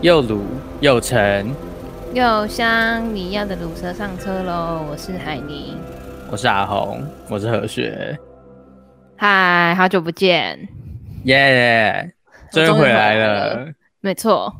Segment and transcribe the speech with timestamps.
[0.00, 0.44] 又鲁
[0.80, 1.52] 又沉
[2.14, 4.86] 又香，你要的卤蛇上车喽！
[4.88, 5.74] 我是海霓，
[6.30, 8.16] 我是阿红，我是何雪。
[9.16, 10.56] 嗨，好久不见！
[11.24, 12.12] 耶，
[12.52, 13.66] 终于回来了。
[14.00, 14.54] 没错，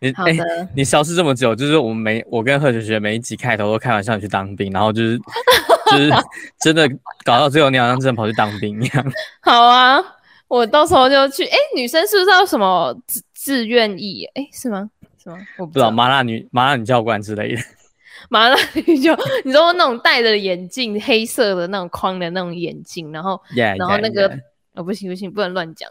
[0.00, 5.18] 你好的、欸，你消失这么久，就是我们每我跟何雪雪每一集开头都开玩笑你去当兵，然后就是
[5.90, 6.10] 就是
[6.60, 6.88] 真的
[7.24, 9.04] 搞到最后你好像真的跑去当兵一样。
[9.42, 9.98] 好啊，
[10.46, 11.44] 我到时候就去。
[11.44, 12.96] 哎、欸，女生是不是要什么
[13.46, 14.24] 自自愿役？
[14.34, 14.90] 哎、欸，是吗？
[15.22, 15.38] 是吗？
[15.58, 17.62] 我不知道，麻辣女麻辣女教官之类的。
[18.28, 24.28] 麻辣女教， 你说那种戴着眼镜，黑色的那种框的那种眼镜，然后，yeah, 然后那个。
[24.28, 24.40] Yeah, yeah.
[24.76, 25.90] 哦，不行不行，不能乱讲。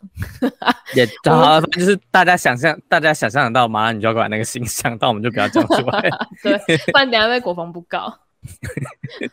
[0.94, 6.02] 也 好，就是大家想象，大家想象得到麻辣女教官那个形象，但我们就不要讲出来。
[6.44, 6.56] 对，
[6.92, 8.14] 不然等下被国防部告。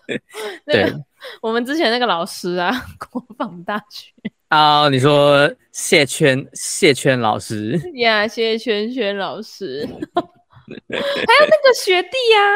[0.07, 0.23] 对、
[0.65, 1.05] 那个，
[1.43, 2.73] 我们之前那个老师啊，
[3.11, 4.11] 国防大学。
[4.53, 7.71] 啊、uh,，你说谢圈谢圈老师？
[7.95, 9.89] 呀、yeah,，谢圈圈老师。
[9.89, 12.53] 还有那个学弟呀、啊。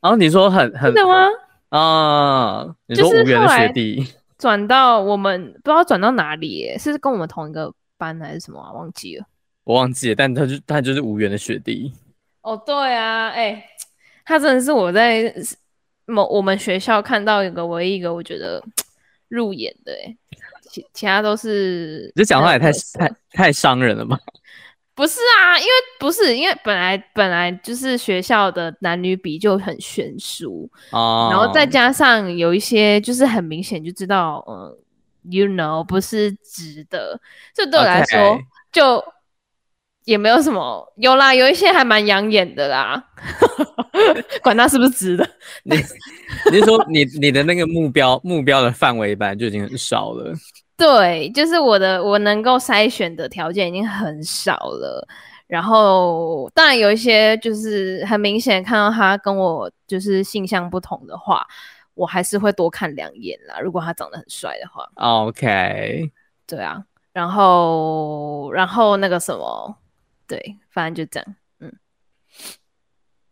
[0.00, 1.28] 然、oh, 后你说很很真的吗？
[1.70, 4.06] 啊、uh,，你说无缘的学弟。
[4.38, 8.70] 转到我们不知道转到哪里耶，是跟我们同一个班还是什么啊？
[8.72, 9.26] 忘记了，
[9.64, 10.14] 我忘记了。
[10.14, 11.92] 但他就他就是无缘的学弟。
[12.42, 13.64] 哦，对啊，哎、欸，
[14.24, 15.34] 他真的是我在
[16.06, 18.62] 某我们学校看到一个唯一一个我觉得
[19.26, 20.16] 入眼的，哎，
[20.72, 22.10] 其其他都是。
[22.16, 24.18] 这讲话也太太太伤人了吧？
[24.94, 34.76] 不是啊，因为不是因为本来本来就是学校的男女比就很悬殊哦，然后再加上有一些就是很明显就知道，嗯
[35.30, 37.18] ，you know 不是直的，
[37.54, 38.42] 这对我来说、okay.
[38.70, 39.02] 就
[40.04, 43.02] 也没有什么，有啦，有一些还蛮养眼的啦，
[44.44, 45.26] 管他是不是直的，
[45.64, 45.74] 你
[46.52, 50.34] 你是说你你的那个目标目标的范围本来就已经很少了。
[50.76, 55.06] 对，就是我的，我能够筛选的条件已经很少了。
[55.46, 61.46] 然后，当然有一些就是很明显看到他跟我就是性向不同的话，
[61.94, 63.60] 我还是会多看两眼啦。
[63.60, 66.10] 如果他长得很帅的话，OK，
[66.46, 66.82] 对啊。
[67.12, 69.76] 然后，然后那个什么，
[70.26, 71.70] 对，反正就这样，嗯。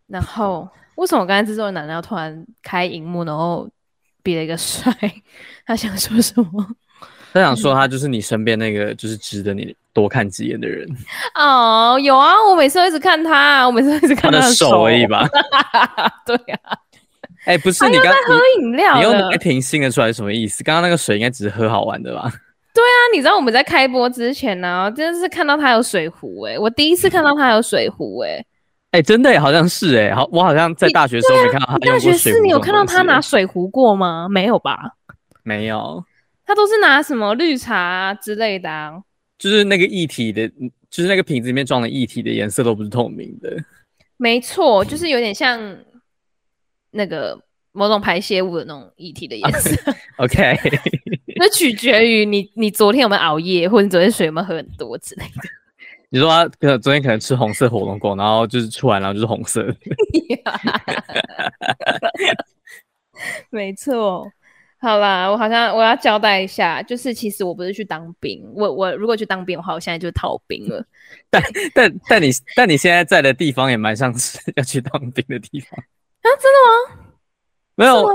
[0.07, 3.67] 然后，为什么我刚才制作人男的要突然开荧幕，然后
[4.23, 4.93] 比了一个 帅？
[5.65, 6.77] 他想说什么？
[7.33, 10.89] 他想说，他就是你身边那个，就是值得你多看几眼的人。
[11.35, 15.29] 哦，有啊，我每次都一直看他，我每次都一直看他的手，他的手而已吧。
[16.27, 16.77] 对呀、啊。
[17.47, 20.63] 哎、欸，不是你刚在喝饮料，你用那瓶新的出来什么意思？
[20.63, 22.31] 刚刚那个水应该只是喝好玩的吧？
[22.75, 28.47] 对啊，你知道我们在开播之前呢、啊，真的是看到他有水壶哎、欸，我第一次看到他有水壶哎、欸。
[28.93, 31.79] 哎、欸，真的、欸，好像是哎、欸，好，我好像在大学的时候没看到他。
[31.79, 34.29] 大学是你有看到他拿水壶过吗？
[34.29, 34.93] 没有吧？
[35.43, 36.05] 没有。
[36.51, 39.01] 他都是拿什么绿茶、啊、之类的、啊，
[39.39, 40.49] 就是那个液体的，
[40.91, 43.57] 就是那个瓶子里面装的液体的颜色都不是透明的。
[44.17, 45.79] 没错，就是有点像
[46.91, 47.41] 那个
[47.71, 49.71] 某种排泄物的那种液体的颜色。
[50.19, 50.59] OK，
[51.39, 55.49] 那取决于你你昨天有没有熬夜，或者你昨天水有没有喝很多之类的。
[56.09, 59.77] 你说他可能昨天可能吃红色火龙果，然后就是出来，然后就是红色的。
[63.51, 64.29] 没错。
[64.83, 70.83] 好啦，我好像我要交代一下，就是其实我不是去当兵，我我如果去当兵的话，我现在就逃兵了。
[71.29, 71.43] 但
[71.75, 76.27] 但但你但你现在在的地方也蛮像是 要去当兵的地方啊？
[76.41, 77.13] 真的吗？
[77.75, 78.07] 没有，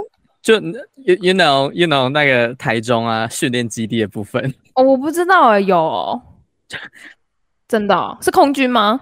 [0.42, 0.56] 就
[0.96, 6.20] you you know you know 那个台中啊训练基地的部分哦，我不知道啊，有、哦、
[7.68, 9.00] 真的、哦、是空军吗？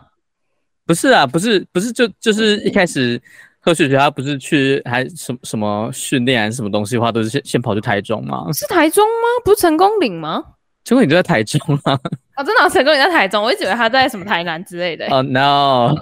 [0.85, 3.21] 不是啊，不是不是就就是一开始。
[3.65, 8.45] 何雪雪他不是去还什么什么训练还是什么东西的话，都是先先跑去台中吗？
[8.51, 9.41] 是台中吗？
[9.45, 10.43] 不是成功岭吗？
[10.83, 11.93] 成功岭就在台中啊！
[12.35, 15.05] 哦，真的，成功岭在台中，我一直以为他在什么台南之类的。
[15.05, 15.95] 哦、 oh, no！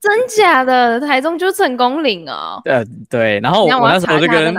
[0.00, 0.98] 真假的？
[0.98, 2.58] 台中就是成功岭哦。
[2.64, 3.38] 呃，对。
[3.40, 4.54] 然后我，我那时候就跟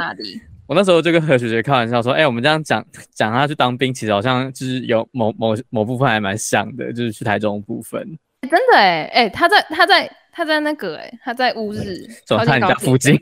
[0.67, 7.99] 我那时候就跟何雪雪开玩笑说：“哎、欸，我们这样讲讲他去当兵，其实好像就是有某某某部分还蛮像的，就是去台中的部分。
[8.41, 10.07] 欸”真的哎哎，他在他在。
[10.39, 13.13] 他在那个哎、欸，他在乌日，走他家附近。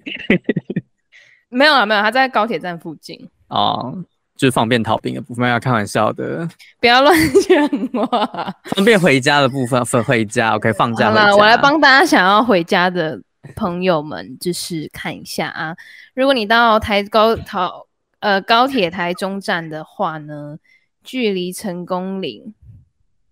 [1.49, 3.27] 没有啊，没有，他在高铁站附近。
[3.47, 4.03] 哦，
[4.35, 6.47] 就是方便逃兵的部分，要开玩笑的，
[6.79, 7.17] 不要乱
[7.47, 8.53] 讲话。
[8.65, 11.09] 方便回家的部分，分回家，OK，放假。
[11.09, 13.19] 好了，我来帮大家想要回家的
[13.55, 15.75] 朋友们，就是看一下啊。
[16.13, 17.87] 如果你到台高桃
[18.19, 20.59] 呃高铁台中站的话呢，
[21.03, 22.53] 距离成功岭，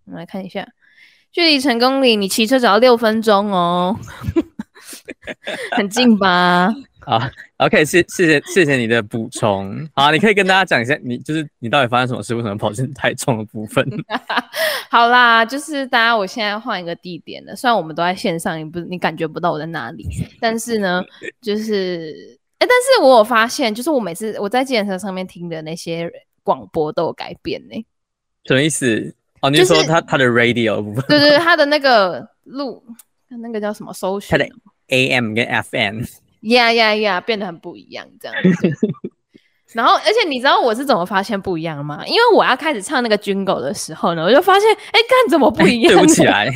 [0.06, 0.68] 我们来看一下。
[1.36, 3.94] 距离成功岭，你骑车只要六分钟哦，
[5.76, 6.74] 很近吧？
[7.02, 7.20] 好
[7.58, 9.86] ，OK，谢谢谢谢谢你的补充。
[9.94, 13.86] 好，你可以跟大家讲一下，你就是你到底发生什么事，为什么跑进太重的部分？
[14.90, 17.54] 好啦，就是大家，我现在换一个地点了。
[17.54, 20.08] 虽然我们都在线上，你不你感觉不到我在哪里，
[20.40, 21.04] 但是呢，
[21.42, 26.10] 就是哎、欸，但是我有发现，就是我每次我在健身车上面听的那些
[26.44, 27.86] 广播都有改变呢、欸。
[28.46, 29.14] 什么意思？
[29.45, 31.03] 哦，你是说他、就是、他的 radio 部分？
[31.07, 32.83] 对对对，他的那个录，
[33.30, 33.94] 那个叫什么？
[33.94, 34.30] 搜寻？
[34.31, 34.50] 他的
[34.88, 36.01] AM 跟 FM。
[36.42, 38.71] 呀呀呀，变得很不一样，这样子。
[39.74, 42.03] 然后，而且你知道我是怎么发现不一样吗？
[42.06, 45.94] 因为我要开始唱那个 Jingle 的时候呢，我就发现，哎，干怎么不一样？
[45.95, 46.50] 对不起来。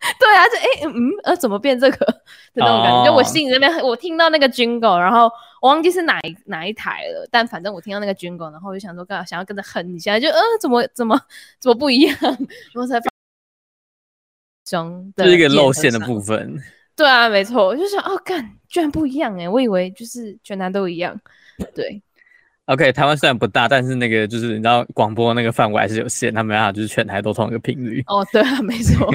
[0.18, 2.22] 对啊，就哎嗯呃，怎么变这个 的
[2.54, 3.06] 那种感觉？Oh.
[3.06, 5.30] 就我心里那边，我听到那个 Jingle，然后
[5.60, 11.20] 我忘记是哪一哪一台了，但反正我听到那个 Jingle，然后我就想说，刚好想要跟着哼一下，就呃，怎么怎么
[11.58, 12.16] 怎么不一样？
[12.20, 13.10] 然后才发
[14.64, 16.56] 中， 就是一个露馅的部分。
[16.96, 19.48] 对啊，没错，我就想，哦，干，居然不一样哎！
[19.48, 21.18] 我以为就是全台都一样。
[21.74, 22.02] 对
[22.72, 28.02] ，OK，台湾虽然不大，但是那个就是你知道广播那个范围还是有限，他们啊就是全台都同一个频率。
[28.06, 29.06] 哦，对啊， 没错。
[29.06, 29.12] 哦，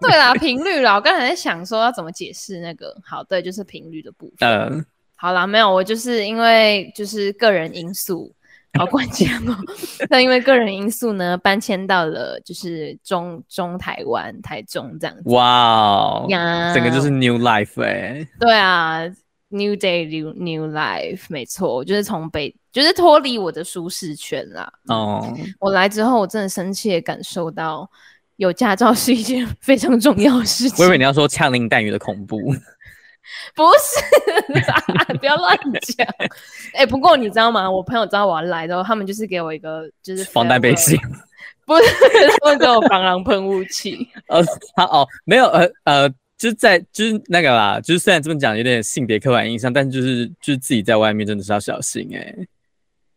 [0.00, 2.94] 对啦，频率啦，我刚才在想说要怎么解释那个。
[3.04, 4.48] 好，对，就是频率的部分。
[4.48, 4.84] 嗯、呃，
[5.16, 8.32] 好啦，没有，我就是因为就是个人因素。
[8.78, 9.56] 好关键哦！
[10.08, 15.22] 那因为个人因素呢，搬迁到了就是中中台湾台中这样子。
[15.24, 18.28] 哇、wow, 呀，整个就是 new life 哎、欸。
[18.38, 19.00] 对啊
[19.50, 24.72] ，new day new new life，没错，就是从北就是脱离我的舒适圈啦。
[24.88, 27.88] 哦、oh.，我来之后，我真的深切感受到
[28.36, 30.76] 有驾照是一件非常重要的事情。
[30.78, 32.38] 我以为你要说枪林弹雨的恐怖。
[33.54, 36.06] 不是， 不要乱讲。
[36.72, 37.70] 哎、欸，不过你知道吗？
[37.70, 40.98] 我朋友知道我要来的他们就是给我一个就是防弹背心，
[41.66, 41.82] 不是，
[42.40, 44.08] 他们给我防狼喷雾器。
[44.26, 44.42] 呃，
[44.74, 52.48] 他哦，没有，呃呃，就是在就是那个啦，就是虽然这么讲有点性别刻板印象，但就是就是自己在外面真的是要小心哎、欸。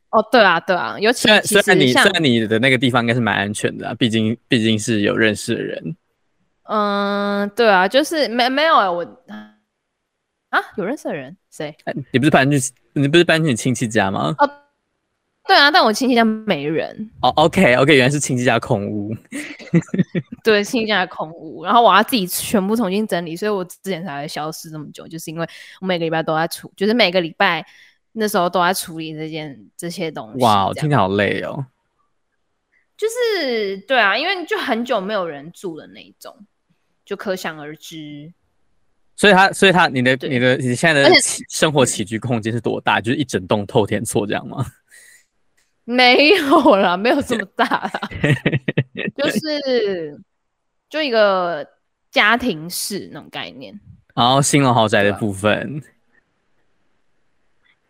[0.10, 5.96] 哦，对啊，对啊，尤其虽然虽然你虽然你的那个地方应该是蛮安全的，毕竟毕竟是有认识的人。
[6.64, 9.24] 嗯，对啊，就是没没有我。
[10.50, 11.74] 啊，有认识的人谁？
[12.12, 12.60] 你不是搬去
[12.92, 14.36] 你不是搬去你亲戚家吗？
[14.38, 14.52] 哦，
[15.46, 17.10] 对啊，但我亲戚家没人。
[17.22, 19.14] 哦，OK OK，原来是亲戚家空屋。
[20.44, 25.48] 对，亲戚家空屋，然后我要自己全部重新整理，所以我之前才会消失这么久，就是因为
[25.82, 27.66] 我每个礼拜都在处，就是每个礼拜
[28.14, 30.40] 那时候都在处理这件这些东西。
[30.44, 31.66] 哇，听起来好累哦。
[32.96, 36.34] 就是对啊，因为就很久没有人住的那一种，
[37.04, 38.32] 就可想而知。
[39.16, 41.10] 所以他，所以他，你的、你的、你现在的
[41.50, 43.02] 生活起居空间是多大？
[43.02, 44.66] 就是一整栋透天厝这样吗？
[45.86, 47.92] 没有啦，没有这么大啦，
[49.18, 50.20] 就是
[50.90, 51.68] 就一个
[52.12, 53.80] 家庭式那种概念。
[54.16, 55.82] 然后新楼豪宅的部分，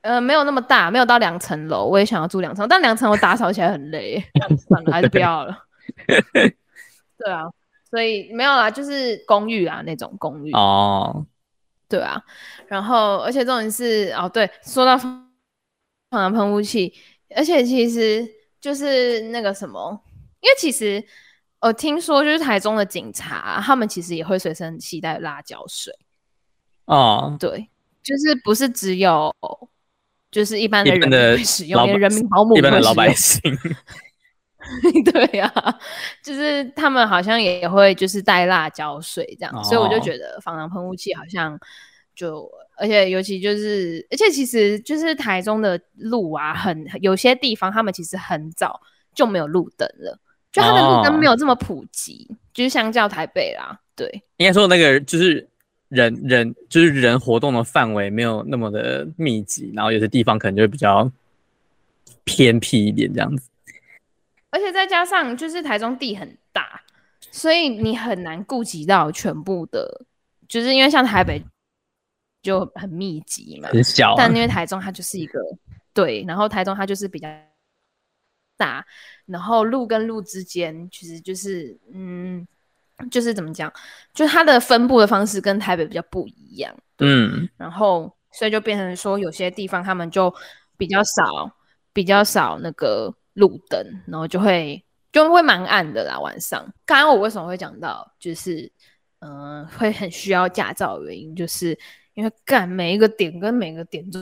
[0.01, 1.85] 呃，没有那么大，没有到两层楼。
[1.85, 4.23] 我也想要住两层，但两层我打扫起来很累，
[4.67, 5.65] 算了，还是不要了。
[7.17, 7.49] 对啊。
[7.89, 11.23] 所以没有啦，就是公寓啊，那种公寓哦，
[11.87, 12.19] 对啊，
[12.65, 15.29] 然后而且重点是哦，对，说到防
[16.09, 16.91] 狼喷雾器，
[17.35, 18.27] 而且其实
[18.59, 20.01] 就是那个什么，
[20.41, 21.03] 因为其实
[21.59, 25.93] 我听说就是台中的警察，他们其实也会随身携带辣椒水。
[26.85, 27.69] 哦，对，
[28.03, 29.33] 就是不是只有
[30.29, 33.41] 就是一般的人会使用，连人民保姆一般的老百姓。
[35.11, 35.77] 对呀、啊，
[36.23, 41.59] 就是他们好像也会就是带辣椒水这样、哦，所以我就觉得防狼喷雾器好像
[42.15, 42.49] 就，
[42.83, 48.81] 而且尤其就是，而且其实就是台中的路啊，很有些地方他们其实很早
[49.15, 50.19] 就没有路灯了，
[50.51, 55.47] 就他的路灯没有这么普及，哦、就是相较台北啦，对，应该说那个就是
[55.87, 61.09] 人人就是人活动的范围没有那么的密集，然后有些地方可能就会比较
[62.25, 63.49] 偏僻一点这样子。
[64.49, 66.81] 而且再加上，就是台中地很大，
[67.31, 70.05] 所以你很难顾及到全部的，
[70.49, 71.41] 就是因为像台北
[72.43, 74.15] 就很密集嘛，很小啊。
[74.15, 75.39] 但因为台中它就是一个
[75.93, 77.27] 对，然后台中它就是比较
[78.55, 78.85] 大，
[79.25, 82.47] 然后路跟路之间其实就是嗯，
[83.09, 83.73] 就是怎么讲，
[84.13, 86.71] 就它的分布的方式跟台北比较不一样。
[86.99, 90.31] 嗯，然后所以就变成说，有些地方他们就
[90.77, 91.51] 比较少，
[91.91, 93.11] 比较少那个。
[93.35, 96.19] 路灯，然后就会就会蛮暗的啦。
[96.19, 98.71] 晚上，刚刚我为什么会讲到，就是
[99.21, 101.75] 嗯、呃，会很需要驾照的原因，就是
[102.13, 104.19] 因为干每一个点跟每个点就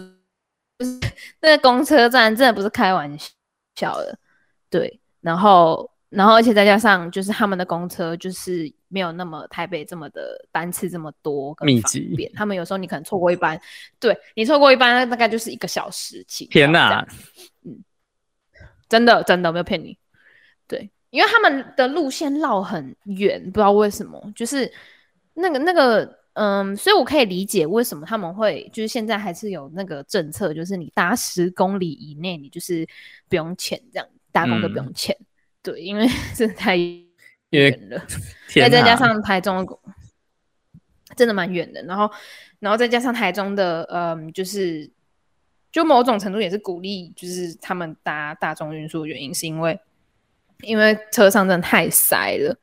[0.79, 0.99] 就是
[1.41, 3.17] 那个公车站，真的不是开玩
[3.75, 4.17] 笑的。
[4.69, 13.59] 对，然后然后而且再加上就是他们的公车就是没有那么台北这么的班次这么多密集，他们有时候你可能错过一班，
[13.99, 16.45] 对你错过一班大概就是一个小时起。
[16.45, 17.05] 天哪，
[17.65, 17.83] 嗯，
[18.87, 19.97] 真的真的没有骗你，
[20.67, 24.71] 对，因为他们的路线绕很远，不知道为什么，就是
[25.33, 26.20] 那个那个。
[26.33, 32.87] 嗯，所以我可以理解为什么他们会就是现在还是有那个政策，就是你搭十公里以内，你就是
[33.27, 35.13] 不用钱，这样搭公车不用钱。
[35.19, 35.25] 嗯、
[35.61, 36.77] 对，因为 真的太
[37.49, 38.01] 远了，
[38.55, 39.67] 再再加上台中
[41.17, 42.09] 真的蛮远的，然后
[42.59, 44.89] 然后再加上台中的，嗯，就是
[45.69, 49.77] 就某种程度也是鼓励，就是他们搭大众运输的原因，是因为
[50.61, 52.57] 因为车上真的太塞了。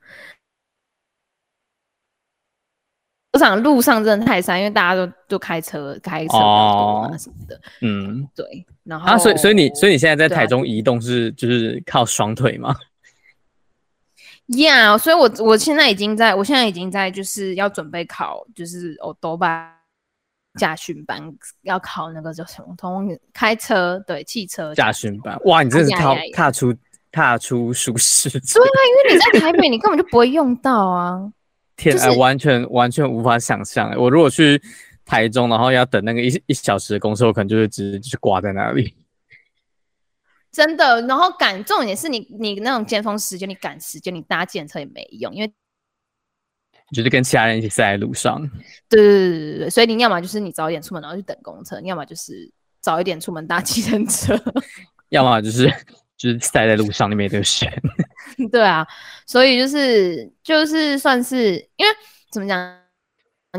[3.32, 7.54] 路上路上真的太塞，因为大家都都开车开车啊什么的。
[7.56, 8.66] 哦、嗯，对。
[8.84, 12.74] 然后啊，所以所以你所以你现在在台中移动是、啊、就是靠双腿吗？
[14.56, 19.74] 呀，yeah, 所以我我现在已经在我现在已经在就是要准备考就是我多巴
[20.58, 21.22] 驾训班，
[21.60, 25.38] 要考那个叫什么通开车对汽车驾训班。
[25.44, 26.74] 哇，你真是踏踏出
[27.12, 28.54] 踏出舒适区。
[28.54, 31.30] 对啊，因为你在台北，你根本就不会用到啊。
[31.78, 33.94] 天啊，完全完全无法想象！
[33.96, 34.60] 我如果去
[35.06, 38.94] 台中，然后要等那个一一小时的公车，我可能就会直接就挂在那里。
[40.50, 45.52] 真的，然后赶重点是你你那种尖峰时间，你赶时间，你搭计程车也没用，因为
[46.92, 48.40] 就是跟其他人一起塞在路上。
[48.88, 54.34] 对对对对对，所以你要么就是你早一点出门，然后去等公车；你要么就是早一点出门搭计程车；
[55.10, 55.72] 要么就是
[56.18, 57.72] 就是塞在路上，你没得选。
[58.50, 58.84] 对啊，
[59.24, 61.96] 所以就是就是算是因为
[62.32, 62.76] 怎么讲，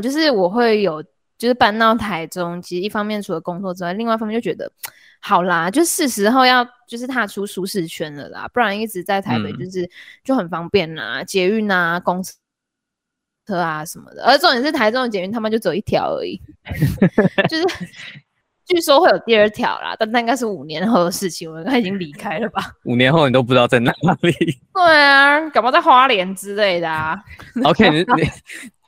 [0.04, 1.02] 就是我会有
[1.38, 4.70] 就是搬到台中，其实一方面除了工作之外，另外一方面就觉得
[5.22, 9.90] 好啦，就是时候要就是踏出舒适圈了啦，不然一直在台北就是、嗯、
[10.26, 12.22] 就很方便啦，捷运啊、公
[13.48, 16.40] 车啊什么的，而重点是台中的捷运他们就走一条而已，
[17.50, 17.66] 就是。
[18.70, 21.50] 据说会有第二条啦，但那应该是五年后的事情。
[21.50, 22.72] 我们应该已经离开了吧？
[22.86, 24.32] 五年后你都不知道在哪里？
[24.74, 27.20] 对啊，搞不好在花莲之类的啊。
[27.66, 28.30] OK，你你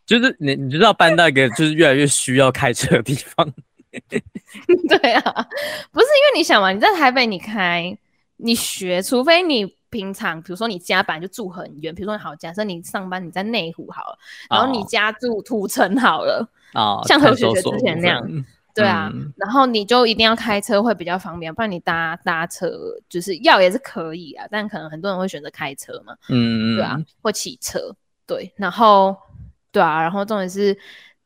[0.06, 3.52] 就是你，你知道搬到一个就是越来越需要开车的地方。
[3.92, 5.48] 对啊，
[5.92, 7.98] 不是因为你想嘛，你在台北，你开
[8.38, 14.18] 你学，除非你平常比如说你家本来就住很远，比如说好，假设你上班你在内湖好了，
[14.50, 18.46] 然后你家住土城好了，哦，像何雪雪之前那样。
[18.74, 22.72] 对啊，嗯、然后你就一定要开车会比较方便，不然你搭搭车
[23.10, 29.16] 就是要也是可以啊，但可能很多人会选择开车嘛，嗯，对啊，或骑车，对，然后
[29.72, 30.78] 对啊，然后重点是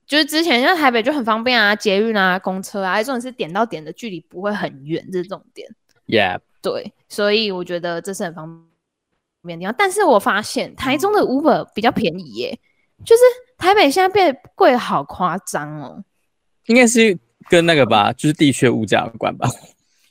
[0.07, 5.69] 就是之前因为台北就很方便啊，捷运啊、公车啊，重点是点到点的距离不会很远，这是重点
[6.07, 8.65] ，Yeah，对，所以我觉得这是很方
[9.43, 12.59] 便的地方，但是我发现台中的 Uber 比较便宜耶，
[13.05, 13.21] 就是
[13.57, 16.03] 台北现在变贵好夸张哦，
[16.65, 17.17] 应该是。
[17.49, 19.47] 跟那个吧，就是地区物价有关吧，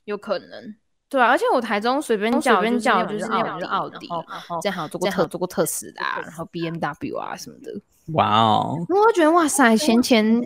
[0.05, 0.75] 有可能，
[1.09, 7.73] 对啊，而且我台中随便叫，随便叫就是奥迪，奥迪，然后正好做过特做过特斯拉，然后 BMW 啊什么的，
[8.13, 10.43] 哇哦，我觉得哇塞，闲钱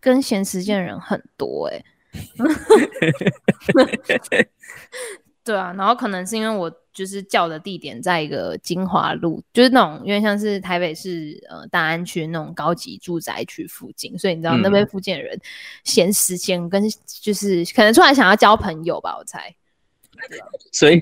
[0.00, 1.84] 跟闲时间的人很多哎，
[5.44, 6.72] 对啊，然后可能是因为我。
[6.94, 15.40] 就是叫的地点在一个金华路，就是那种因为像是台北市呃大安区那种高级住宅区附近，所以你知道那边附近的人
[15.84, 19.54] 闲时间跟就是可能出来想要交朋友吧，我猜。
[20.70, 21.00] 所以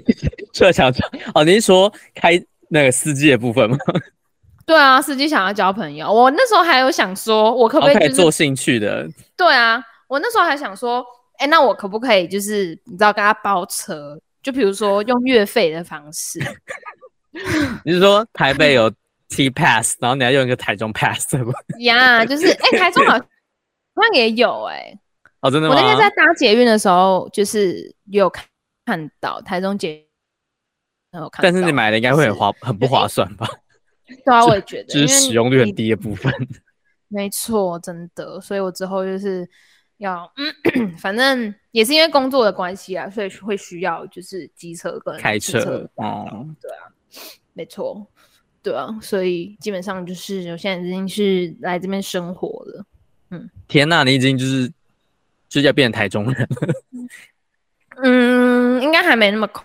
[0.53, 1.05] 出来想要交
[1.35, 3.77] 哦，你是说开那个司机的部分吗？
[4.65, 6.09] 对啊，司机想要交朋友。
[6.09, 9.09] 我那时候还有想说，我可不可以、就是 okay, 做兴趣的？
[9.37, 11.05] 对啊，我那时候还想说，
[11.39, 14.21] 哎、欸，那我可不可以就是你知道跟他包车？
[14.43, 16.41] 就比如说用月费的方式，
[17.85, 18.91] 你是说台北有
[19.29, 21.53] T Pass，然后你要用一个台中 Pass 对不？
[21.81, 23.25] 呀，yeah, 就是哎、欸，台中好像
[24.15, 24.99] 也有哎、欸，
[25.41, 25.75] 哦，真的吗？
[25.75, 28.45] 我那天在搭捷运的时候，就是有看
[28.87, 30.05] 看到台中捷运，
[31.43, 33.47] 但是你买的应该会很划，很不划算吧？
[34.25, 36.33] 对啊， 我也觉得，就是使用率很低的部分。
[37.09, 39.49] 没错，真的，所以我之后就是。
[40.01, 40.31] 要
[40.75, 46.89] 嗯，反正也是因为工作的关系啊，所以会需要就是机车跟开车嗯，对啊，
[47.53, 48.07] 没错，
[48.63, 52.85] 对啊，所以基本上就是我现在已经是来这边生活了，
[53.31, 54.69] 嗯，天呐，你已经就是
[55.49, 56.75] 就是要变成台中人了，
[58.03, 59.65] 嗯，应该还没那么快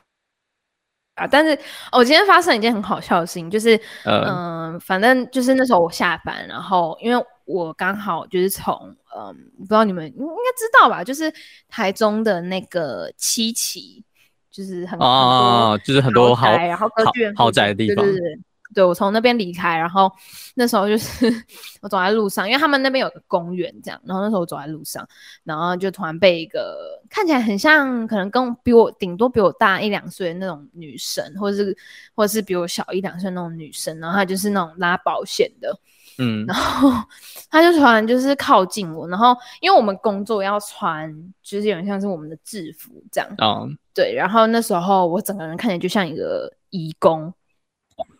[1.16, 1.58] 啊，但是
[1.92, 7.26] 我今天发生一件很好笑的事情，就是嗯、反正就是那时候我下班，然后因为。
[7.48, 8.74] 我刚好就是从
[9.16, 10.26] 嗯，不知道你们应该
[10.58, 11.32] 知道吧，就是
[11.70, 14.04] 台中的那个七期，
[14.50, 18.04] 就是很哦，就是很多豪宅，然后歌剧院豪宅的地方。
[18.04, 18.40] 对对对
[18.75, 20.12] 对，我从那边离开，然后
[20.55, 21.34] 那时候就是
[21.82, 25.08] 我走在路上，因为他们那边有个公园，这样，然后那时候我走在路上，
[25.46, 31.77] 然后就突然被一个看起来很像，可能跟比我顶多比我大一两岁的那种女生，或者是
[32.13, 35.74] 或者是比我小一两岁那种女生，然后她就是那种拉保险的，
[36.17, 36.91] 嗯，然后
[37.50, 41.10] 她就突然就是靠近我，然后因为我们工作要穿，
[41.41, 47.34] 就是有点像是我们的制服这样，哦，对，然后那时候我整个人看起来就像一个义工。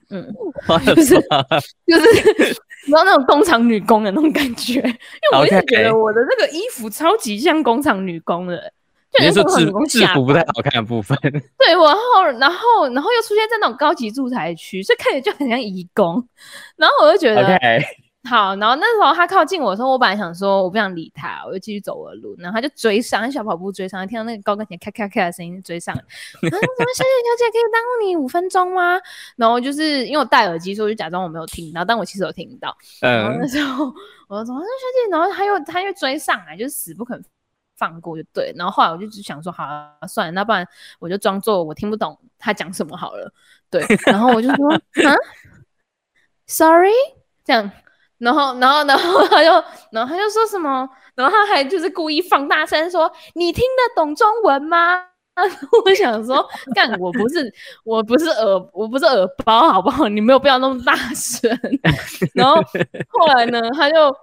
[0.10, 0.34] 嗯，
[0.86, 1.16] 就是
[1.86, 2.48] 就是，
[2.86, 8.72] 你知道那种工厂女工的那种感觉，因为我一直觉得我的那个衣服超级像工厂女工的，
[9.34, 11.18] 就工厂女工制服不太好看的部分。
[11.22, 16.28] 对，然后然后然后又出现在那种高级住宅区，所以看起来就很像移工，
[16.76, 17.60] 然后我就觉得。
[18.28, 22.36] 好，然后那时候他靠近我的时候，我本来想说我不想理他，我就继续走我的路。
[22.40, 25.94] 然后他就追上，小跑步追上，听到那个高跟鞋咔咔咔的声音追上。
[26.42, 26.60] 然后说
[26.98, 29.00] ：“小姐小姐，可以耽误你五分钟吗？”
[29.38, 32.76] 然后就是因为我戴耳机，所以我就假装我没有听到，但我其实有听到。
[33.00, 33.86] 然后那时候
[34.28, 37.24] 我就说：“小姐。”然后他又他又追上来，就是死不肯
[37.78, 38.52] 放过，就对。
[38.56, 40.68] 然后后来我就只想说：“好啊，算了，那不然
[41.00, 43.32] 我就装作我听不懂他讲什么好了。”
[43.70, 43.86] 对。
[44.08, 44.74] 然后我就说
[45.06, 45.14] ：“啊
[46.48, 46.92] ，sorry。”
[47.46, 47.72] 这样。
[48.18, 49.50] 然后，然后，然后他就，
[49.92, 50.88] 然后他就说什么？
[51.16, 55.02] 然后他还就是故意放大声说：“你听得懂中文吗？”
[55.86, 57.54] 我想说，干，我不是，
[57.84, 60.08] 我不是耳，我不是耳包，好不好？
[60.08, 61.50] 你没有必要那么大声。
[62.34, 62.56] 然后
[63.10, 64.16] 后来呢，他就，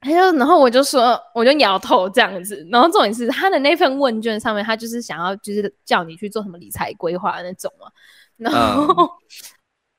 [0.00, 2.66] 他就，然后我就说，我就摇头这样子。
[2.70, 7.86] 然后重点是他的那份问卷上面，他就是想要，就是叫你去做什么理财规划那种嘛。
[8.36, 9.04] 然后。
[9.04, 9.08] Um.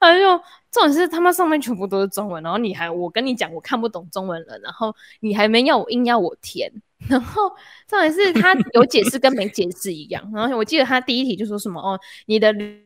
[0.03, 0.37] 他就
[0.73, 6.71] 重点是他妈上面全部都是中文，然后你还我跟你讲我看不懂中文了，然后你还没要我硬要我填，
[7.07, 7.47] 然后
[7.87, 10.27] 重点是他有解释跟没解释一样。
[10.33, 12.83] 然后我记得他第一题就说什么哦，你的旅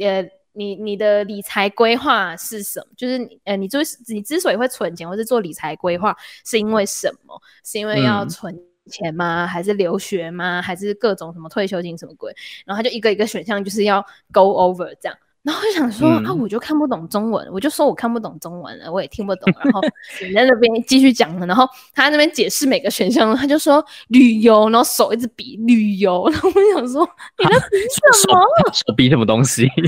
[0.00, 2.86] 呃你你的理财规划是什么？
[2.96, 7.40] 就是呃你之你之所以会存钱或是做理财规划是因为什么？
[7.62, 8.58] 是因为要存
[8.90, 9.44] 钱吗？
[9.44, 10.60] 嗯、还是留学吗？
[10.60, 12.34] 还是各种什么退休金什么鬼？
[12.64, 15.16] 然后他就一个一个选项就是要 go over 这样。
[15.46, 19.54] 然后我就想说、嗯、啊，我就看不懂中文，我就说我看不懂中文了，我也听不懂。
[19.62, 19.80] 然后
[20.20, 26.28] 你在那边继续讲了，然后他在那边解释每个选项，他就说旅游，然后手一直比旅游。
[26.32, 28.42] 然后我想说你在比什么？
[28.66, 29.62] 手，手比什么东西？
[29.70, 29.86] 我不知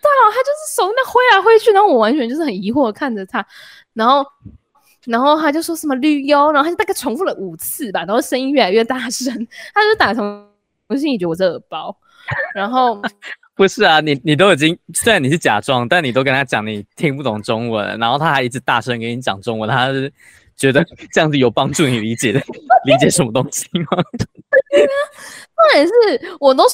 [0.00, 3.46] 道，他就是手那挥来挥去，然后我完全就是很疑惑的看着他。
[3.92, 4.24] 然后，
[5.04, 9.34] 然后他就说什么旅游，然后他就大概重复了五次吧，然后声音越来越大声。
[9.74, 10.48] 他就打从
[10.88, 11.94] 我心里觉得我是耳包，
[12.56, 12.98] 然后。
[13.54, 20.10] 不是啊，你你都已经虽然你是假装，但你都跟他讲你听不懂中文，然后他还一直大声给你讲中文，他是
[20.56, 22.40] 觉得 这样子有帮助你理解的
[22.86, 24.02] 理解什么东西吗？
[25.54, 25.92] 那也是
[26.40, 26.64] 我都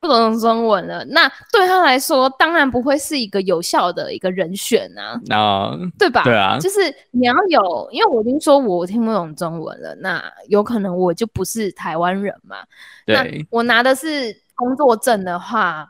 [0.00, 6.24] 不懂中文了，那对他来说当然不会是一个有效的一个人选啊，啊，对吧？
[6.24, 12.56] 对啊，就是你要有，因为我已经说我听不懂中文了，那有可能我就不是台湾人嘛，
[13.04, 14.43] 对，那我拿的是。
[14.54, 15.88] 工作证的话，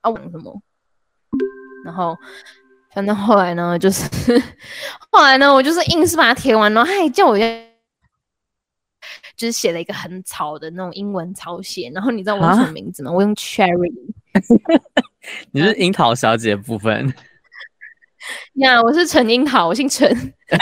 [0.00, 0.60] 啊，什么？
[1.84, 2.16] 然后，
[2.94, 4.04] 反正后来呢，就是
[5.10, 11.90] 后来呢，我就是硬是把它填完，然后他还叫我，就是写了一个很草的那种英文草写。
[11.94, 13.10] 然后你知道我用什么名字吗？
[13.10, 13.92] 啊、我用 Cherry。
[15.52, 17.06] 你是樱桃小姐部分？
[18.54, 20.08] 呀，yeah, 我是陈樱桃，我姓陈，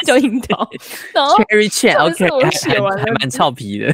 [0.06, 0.68] 叫樱桃。
[1.12, 3.92] 然后 Cherry Chan，OK，我写完了，还蛮俏皮的。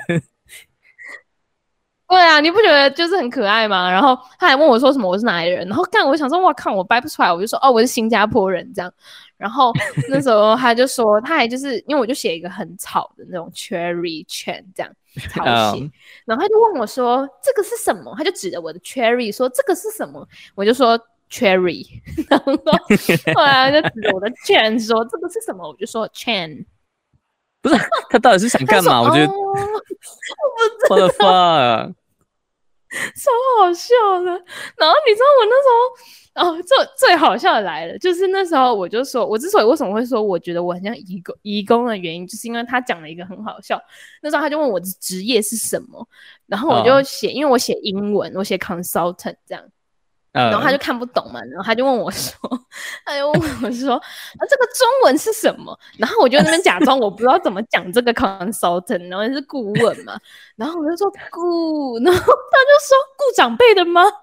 [2.08, 3.90] 对啊，你不觉得就是很可爱吗？
[3.90, 8.92] 然后他还问我说什么我是哪里人，然后干我想说哇靠，我掰不出来，我就说哦我是新加坡人这样。
[9.36, 9.72] 然后
[10.08, 14.90] 那时候他就说他还就是因为我就写一个很草的那种 cherry chain 这样
[15.28, 15.90] 草写
[16.24, 18.14] 然后他就问我说这个是什么？
[18.16, 20.26] 他就指着我的 cherry 说这个是什么？
[20.54, 20.98] 我就说
[21.30, 21.84] cherry，
[22.30, 22.52] 然后
[23.34, 25.68] 后来就指着我的 chain 说这个是什么？
[25.68, 26.64] 我就说 chain，
[27.64, 27.76] 不是
[28.10, 29.00] 他到底是想干嘛？
[29.00, 30.96] 我觉得、哦、 我不知道。
[30.96, 31.94] What the fuck?
[32.94, 34.30] 超好笑的，
[34.76, 35.68] 然后你知道我那时
[36.36, 43.80] 候，哦，最最好笑的来了，就是那时候我就说，我之所以为什么会说我觉得我很像移工移工的原因，就是因为他讲了一个很好笑。
[44.22, 46.06] 那时候他就问我的职业是什么，
[46.46, 49.64] 然后我就写，哦、因为我写英文，我写 consultant 这样。
[50.32, 52.36] 然后他就看不懂嘛，然后他就问我说
[53.04, 54.00] ：“他就问我说，啊，
[54.48, 60.18] 这个中文是什么？”然后我就那边假装我不知道怎么讲这个 consultant，然后是顾问嘛，
[60.56, 64.02] 然后我就说顾，然后他就说顾长辈的吗？
[64.02, 64.18] 然后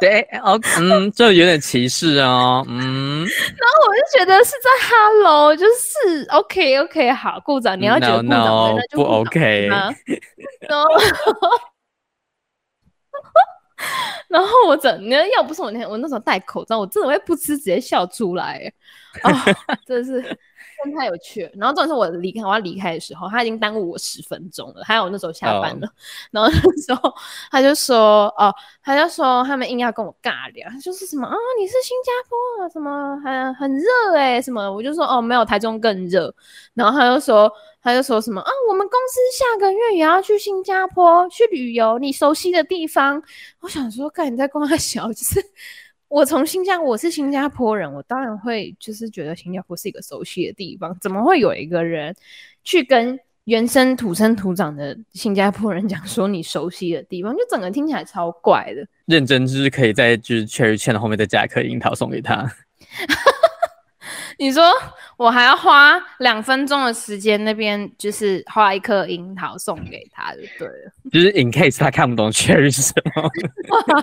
[0.00, 3.18] 对哦，嗯，这有点歧视哦，嗯。
[3.20, 9.66] 然后我就觉得是在 Hello，就是 OK OK，好，顾长，你要觉得顾长 no, 那就不 OK。
[9.66, 9.94] 然后，
[14.28, 18.72] 然后我整，你要不是我那天我那时候戴口罩，我真的会不吃直接笑出来，
[19.22, 19.32] 啊、
[19.86, 20.38] 真的是。
[20.84, 24.84] 真太有趣了，然后重点是我离开，我要离开的时候，他已经耽误我十分钟了。
[24.84, 25.90] 还有我那时候下班了，oh.
[26.30, 27.12] 然后那时候
[27.50, 36.34] 他就说，哦，他就说他们硬要跟我尬聊，他就是什么啊、哦，你是新加坡啊，什么很很热哎，什么，我就说哦，没有台中更热。
[36.74, 37.50] 然后他就说，
[37.82, 43.22] 他就说什么啊，我们公司下个月也要去新加坡去旅游，你熟悉的地方。
[43.60, 45.44] 我想说，看你在跟他小，就是。
[46.08, 50.96] 我从新加坡，我是新加坡人，我当然会就是觉得新加坡是一个熟悉的地方。
[51.00, 52.14] 怎么会有一个人
[52.64, 57.34] 去跟原生土生土长的新加坡人 讲说你熟悉的地方？
[57.34, 58.86] 就整个听起来超怪的。
[59.04, 62.50] 认真就是可以在就是 Cherry 签的后面再加一颗樱桃送给他。
[64.38, 64.62] 你说
[65.16, 70.92] 我还要花两分钟的时间，那边就是画一颗樱桃送给他就对了。
[71.10, 73.28] 就是 in case 他看不懂 cherry 是什么。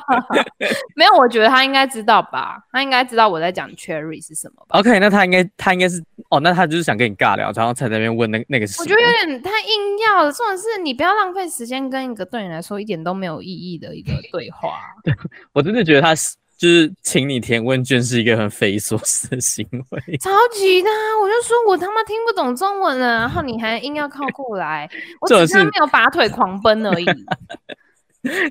[0.96, 2.62] 没有，我觉得他应该知道吧？
[2.72, 8.84] 他应该知道我在讲 cherry 是什么吧？OK，那他应该他应该是哦，那他就是想跟你尬聊，然后才在那边问那那个是什么。
[8.84, 14.72] 我觉得有点太硬要了，重点是你不要浪费时间跟一个对你来说一点都没有意义的一个对话。
[15.02, 15.14] 对，
[15.54, 16.36] 我真的觉得他是。
[16.58, 20.90] 就是请你填问卷是一个很匪夷所思的行为，超级的，
[21.22, 24.90] 我就说我他妈听不懂中文了，然后你还硬要靠过来，
[25.20, 27.06] 我只是没有拔腿狂奔而已。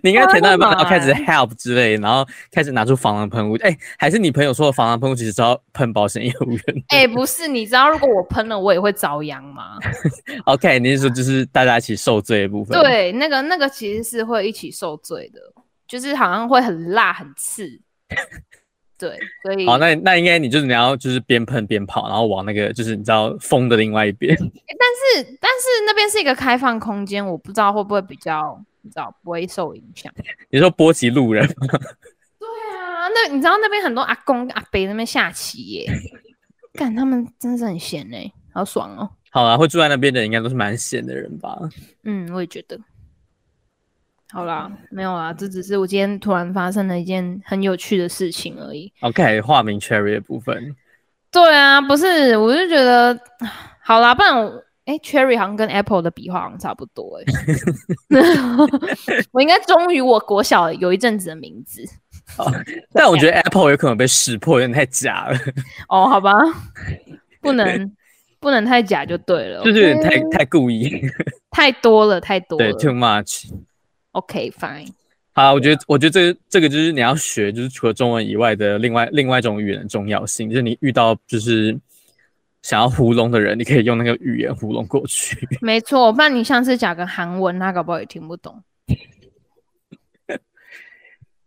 [0.03, 3.57] 你应该填到一半，然后开始 help 之类，然后开始拿出防狼喷雾。
[3.57, 6.61] 哎、欸，还是你朋友说的防狼喷雾其实只要喷保险业务员？
[6.91, 9.77] 哎、欸，不是，你知道如果我喷了，我也会遭殃吗
[10.45, 12.81] ？OK，你是说就是大家一起受罪的部分？
[12.81, 15.41] 对，那个那个其实是会一起受罪的，
[15.89, 17.81] 就是好像会很辣很刺。
[18.97, 24.33] 对，所以好，那那应该你就是你要就是边喷边跑，然后往那个就是你知道风的另外一边。
[24.39, 30.13] 欸，但是但是那边是一个开放空间，我不知道会不会比较你知道不会受影响。
[30.49, 31.67] 你说波及路人吗？
[32.39, 32.49] 对
[32.79, 35.91] 啊，那你知道那边很多阿公阿伯那边下棋耶，
[36.75, 39.11] 干他们真的是很闲哎，好爽哦。
[39.31, 41.59] 好啊，会住在那边的人应该都是蛮闲的人吧？
[42.05, 42.79] 嗯，我也觉得。
[44.35, 48.93] 好啦，没有啦，这只是我今天突然发生了一件很有趣的事情而已。
[49.01, 50.75] OK，化名 Cherry 的部分。
[51.31, 53.17] 对啊，不是，我就觉得，
[53.81, 54.49] 好啦，不然我，
[54.87, 57.25] 哎、欸、，Cherry 好像跟 Apple 的笔画好像差不多哎。
[59.31, 61.85] 我应该忠于我国小有一阵子的名字。
[62.37, 62.53] 哦，
[62.93, 65.39] 但我觉得 Apple 有可能被识破，有点太假了。
[65.89, 66.33] 哦，好吧，
[67.41, 67.93] 不能
[68.41, 70.91] 不能太假就对了，就是有点太.太故意，
[71.53, 73.49] 太多了，太多了，对，too much。
[74.15, 74.89] OK，fine。
[75.33, 80.49] 好，我觉得，我觉得这个这个就是你要学，就是除了中文以外的另外另外一种语言的重要性。
[80.49, 81.77] 就是你遇到就是
[82.63, 85.37] 想要糊弄的人，你可以用那个语言糊弄过去。
[85.61, 88.63] 没错，不然你上次讲个韩文，他搞不好也听不懂。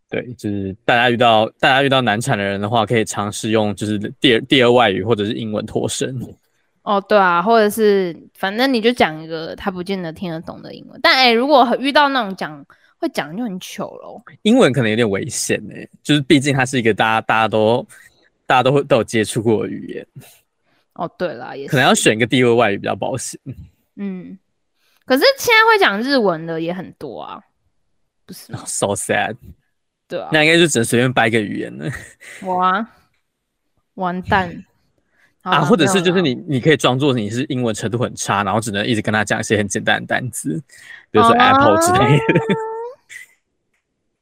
[0.10, 6.20] 对，就是大家遇到大家遇到难产的人的话，可以尝试用就是第二第二外语或者是英文脱身。
[6.88, 12.66] 哦，对啊，或者是反正你就讲一个他不见得听得懂的英文，但哎、欸，如果遇到那种讲
[12.98, 14.22] 会讲就很糗喽。
[14.44, 17.86] 英文可能有点危险呢，就是毕竟它是一个大家大家都
[18.46, 20.08] 大家都会都有接触过的语言。
[20.94, 21.72] 哦，对啦，也是。
[21.72, 23.38] 可能要选一个第二外语比较保险。
[23.98, 24.40] 嗯，
[25.06, 27.42] 可是现在会讲日文的也很多啊，
[28.26, 29.36] 不是吗？So sad。
[30.08, 31.92] 对啊，那应该就只能随便掰一个语言了。
[32.48, 32.88] 哇，
[33.96, 34.64] 完蛋。
[35.50, 40.62] 啊，或者是就是你，你可以装作你是英文程度很差，然后只能一直跟他讲一些很简单的单词，
[41.12, 42.24] 比如说 Apple 之类的。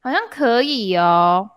[0.00, 1.50] 好像可以哦，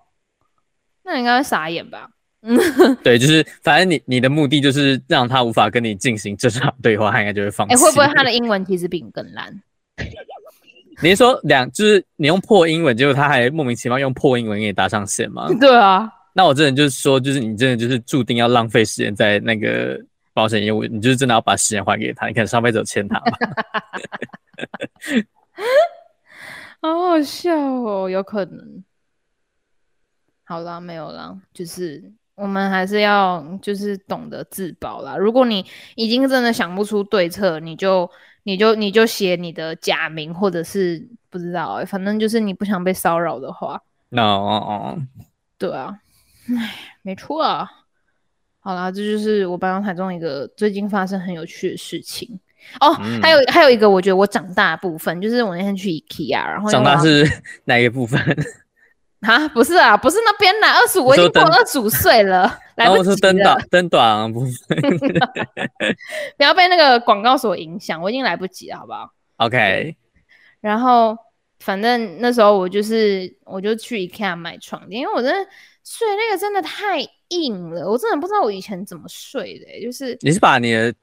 [1.03, 2.10] 那你应该会傻眼吧？
[2.41, 2.58] 嗯
[3.03, 7.73] 对，就是反正你你的目的就是让他无法跟你进行正常对话，他应该就会放弃。
[7.75, 9.62] 哎、欸，会不会他的英文其实比你更烂？
[11.03, 15.47] 你是说两就是你用破英文，结果他还莫名其妙用破英文给你搭上线吗？
[15.60, 16.12] 对啊。
[16.34, 20.00] 那我真的就是说，就是你真的就是注定要浪费时间在那个
[20.34, 22.28] 保险业务，你就是真的要把时间还给他。
[22.28, 23.38] 你看消费者欠他吗？
[26.82, 28.84] 好好笑哦，有可能。
[30.46, 35.18] 好啦，没有啦，就是我们还是要就是懂得自保啦。
[35.18, 35.65] 如果你
[35.96, 38.10] 已经真的想不出对策，你就
[38.44, 43.82] 你就你就写你的假名，或者是不知道、欸，反正就是你不想被骚扰的话。
[44.10, 44.98] No，
[45.58, 46.00] 对啊。
[46.57, 47.69] 唉，没错啊。
[48.62, 52.39] 好啦，这就是我搬到台中一个最近发生很有趣的事情
[52.79, 52.95] 哦。
[53.01, 57.25] 嗯、还有还有一个，我觉得我长大的部分，就是我那天去 IKEA，然后长大是
[57.65, 58.19] 哪一个部分？
[59.21, 62.43] 啊，不是啊，不是那边啦，二十五，我已经过二十五岁了，
[62.75, 62.99] 来不及了。
[62.99, 64.41] 我说登短，登短不
[66.38, 69.95] 不要被那个广告所影响，我已经来不及了，好不好？OK。
[70.62, 71.17] 然后，
[71.59, 75.49] 反正那时候我就是，我就去 IKEA 买床垫，因为我真的
[75.89, 76.99] 睡那个真的太
[77.30, 80.93] 硬了，我真的不知道我以前怎么睡的、欸，就是你是把你的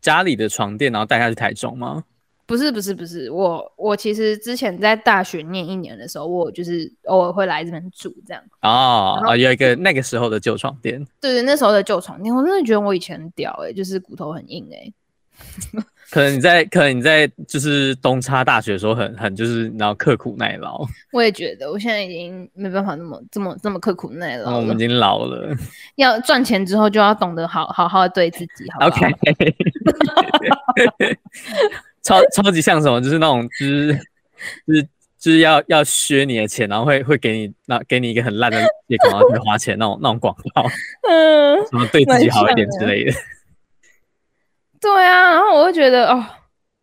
[0.00, 2.04] 家里的床垫然后带下去台中吗？
[2.46, 8.40] 不是不是不是，我我其实之前在大学念一年的时候，我就是偶尔会来这边住这样。
[8.62, 11.04] 哦哦，有一个那个时候的旧床垫。
[11.20, 14.94] 对对，那时候的旧床垫，我真的觉得我以前很屌哎、欸，就是骨头很硬哎、欸。
[16.10, 20.82] 可能你在，可能你在就是东差大学的时候很很就是然后刻苦耐劳。
[21.12, 24.56] 我也觉得，我现在已经没办法那么这么这么刻苦耐劳。
[24.56, 25.54] 我们已经老了，
[25.96, 29.56] 要赚钱之后就要懂得好好好对自己，好不好？OK。
[32.02, 33.02] 超超级像什么？
[33.02, 33.92] 就是那种，就是
[34.66, 34.82] 就是
[35.18, 40.62] 就是要要削你的钱，然后会会给你那给你一个很烂的借口，然后去花钱那种那种广告，
[41.06, 43.12] 嗯，什么对自己好一点之类的。
[44.80, 46.24] 对啊，然后我就觉得哦，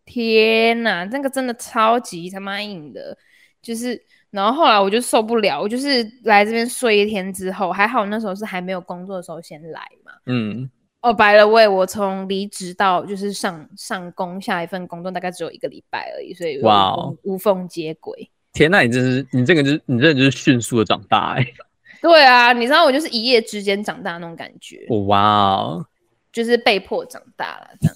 [0.05, 3.17] 天哪，那个真的超级他妈硬的，
[3.61, 10.69] 就是，然后后来我就受不了，我就是来这边睡一天之后，还好那时候是还没有工作的时候先来嘛，嗯。
[11.01, 18.27] 哦，by the way，我从离职到就是上上工下一份工作大概只有一个礼拜而已，所以哇.无缝接轨。
[18.51, 21.45] 天呐，你真是你这个就是你这个就是迅速的长大哎。
[22.01, 24.87] 对啊，你知道我就是一夜之间长大那种感觉。
[25.07, 25.85] 哇哦，
[26.35, 27.95] 就是被迫长大了这样。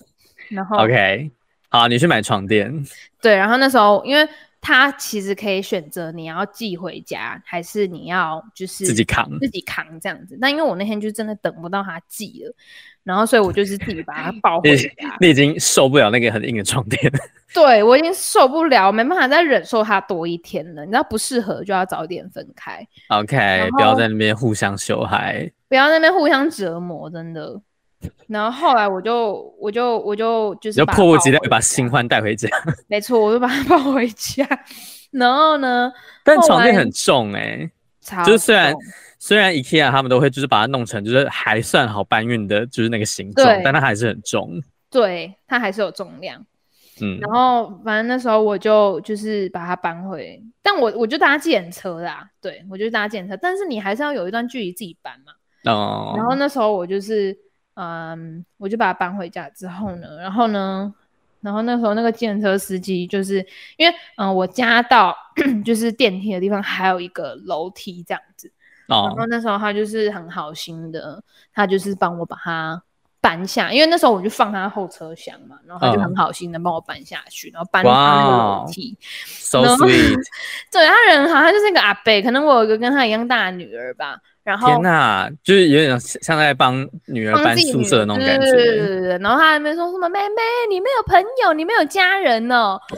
[0.52, 1.30] 然后 OK，
[1.68, 2.74] 好，你去买床垫。
[3.22, 4.26] 对，然后那时候因为
[4.62, 10.38] 他其实可以选择你要寄回家，还是你要就是自己扛自己扛这样子。
[10.40, 12.56] 但因为我那天就真的等不到他寄了。
[13.04, 14.90] 然后，所以我就是自己把它抱回家。
[15.20, 17.20] 你，你已经受不了那个很硬的床垫了。
[17.54, 20.86] 对，我已经受不了，没办法再忍受它多一天了。
[20.86, 22.86] 你知道不适合就要早点分开。
[23.08, 27.60] OK，不要在那边互相羞害，不要在那边互相折磨，真的。
[28.28, 32.48] 然后后来我就我就我就就是就迫不及待把新欢带回家。
[32.88, 34.48] 没错，我就把它 抱回家。
[35.12, 35.92] 然后呢？
[36.24, 37.70] 但床垫很重哎、
[38.12, 38.74] 欸，就是虽然。
[39.22, 44.50] 虽然 IKEA 他们都会就是把它弄成就是还算好搬运的，就是那个形状，但它还是很重。
[44.90, 46.42] 对，它还是有重量。
[47.02, 52.30] 嗯，然后反正那时候我就就是把它搬回，但我我就搭计程车啦。
[52.42, 55.34] 对，我就搭计程车，但是你还是要有一段距离自己搬嘛。
[55.70, 56.14] 哦。
[56.16, 57.38] 然后那时候我就是
[57.82, 60.94] 嗯，我就把它搬回家之后呢，然后呢，
[61.40, 63.46] 然后那时候那个电车司机就是
[63.78, 65.16] 因为嗯，我家到
[65.64, 68.52] 就是电梯的地方还有一个楼梯这样子。
[68.88, 72.82] 然后那时候他就是很好心的，他就是帮我把它
[73.22, 78.98] 搬下，因为那时候我就放他后车厢嘛，然后他就很好心的帮我搬下去，然后搬到那个楼梯。
[79.54, 80.18] Wow, so sweet。
[80.72, 84.20] 对，他人好，他就是一个阿伯，可能我有一个跟他一样大的女儿吧。
[84.50, 88.52] 然后天哪，就是有点像在帮女儿搬宿舍的那种感觉。
[88.52, 89.18] 对对对对。
[89.20, 92.80] 然后他还没说什么妹妹，你没有朋友，你没有家人哦。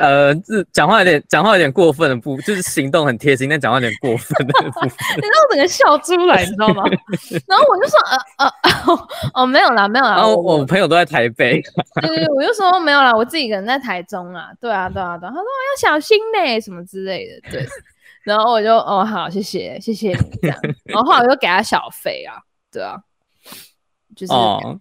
[0.00, 4.88] 呃，这讲话有点讲话有点过分的不，就是行动很贴心，但讲话有点过分的部分。
[5.16, 6.82] 你让我整个笑出来，你知道吗？
[7.46, 10.26] 然后我就说，呃呃哦，哦，没有啦，没有啦。
[10.26, 11.62] 我我朋友都在台北。
[12.02, 14.50] 对对，我就说没有啦，我自己一个人在台中啊。
[14.60, 15.30] 对啊，对啊，对啊。
[15.30, 17.50] 他说我要小心嘞，什么之类的。
[17.50, 17.66] 对。
[18.24, 20.58] 然后我就哦好，谢谢谢谢你这样。
[20.84, 23.00] 然后后来我就给他小费啊，对啊，
[24.16, 24.32] 就是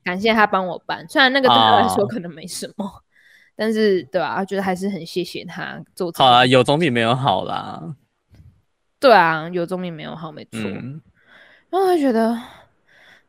[0.03, 3.03] 感谢他帮我办，哦，虽然那个对他来说可能没什么。
[3.56, 6.12] 但是，对啊，觉得还是很谢谢他做。
[6.15, 7.79] 好啊，有总比没有好啦。
[8.99, 10.60] 对啊，有总比没有好，没错。
[10.62, 10.99] 嗯、
[11.69, 12.36] 然后我就觉得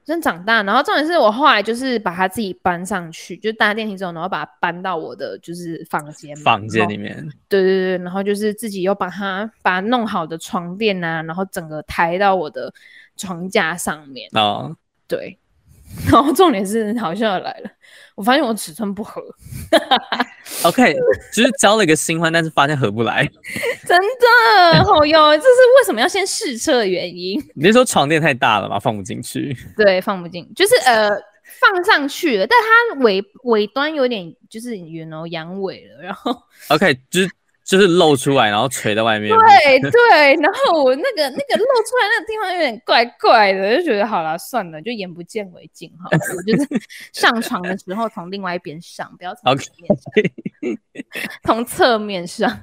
[0.04, 0.62] 真长大。
[0.62, 6.36] 然后重点是我后来就是把它自己搬上去，就搭电梯之后，然后把它搬到我的就是房间。
[6.36, 7.14] 房间里面。
[7.48, 12.72] 对对对，然后就是自己又把它把他弄好的床垫啊，然后整个抬到我的
[13.16, 14.28] 床架上面。
[14.32, 14.76] 哦。
[15.08, 15.38] 对。
[16.10, 17.70] 然后重点是好像来了。
[18.14, 19.20] 我发现我尺寸不合，
[20.62, 20.94] OK，
[21.32, 23.28] 就是交了一个新欢，但是发现合不来，
[23.84, 27.42] 真的，好哟，这是为什么要先试车的原因？
[27.56, 28.78] 你是说床垫太大了吗？
[28.78, 29.56] 放不进去？
[29.76, 31.10] 对，放不进，就是呃，
[31.60, 36.36] 放上去了，但它尾尾端有点就是圆哦，阳痿了，然后
[36.68, 37.30] OK，就是。
[37.64, 39.34] 就是露出来，然后垂在外面。
[39.34, 46.08] 对对，然后我那个那个露出来那个地方有点怪怪的，就觉得好了，算了，就眼不见为净哈。
[46.12, 46.68] 我就是
[47.12, 50.76] 上床的时候从另外一边上，不要从侧面上，
[51.42, 52.60] 从侧面上。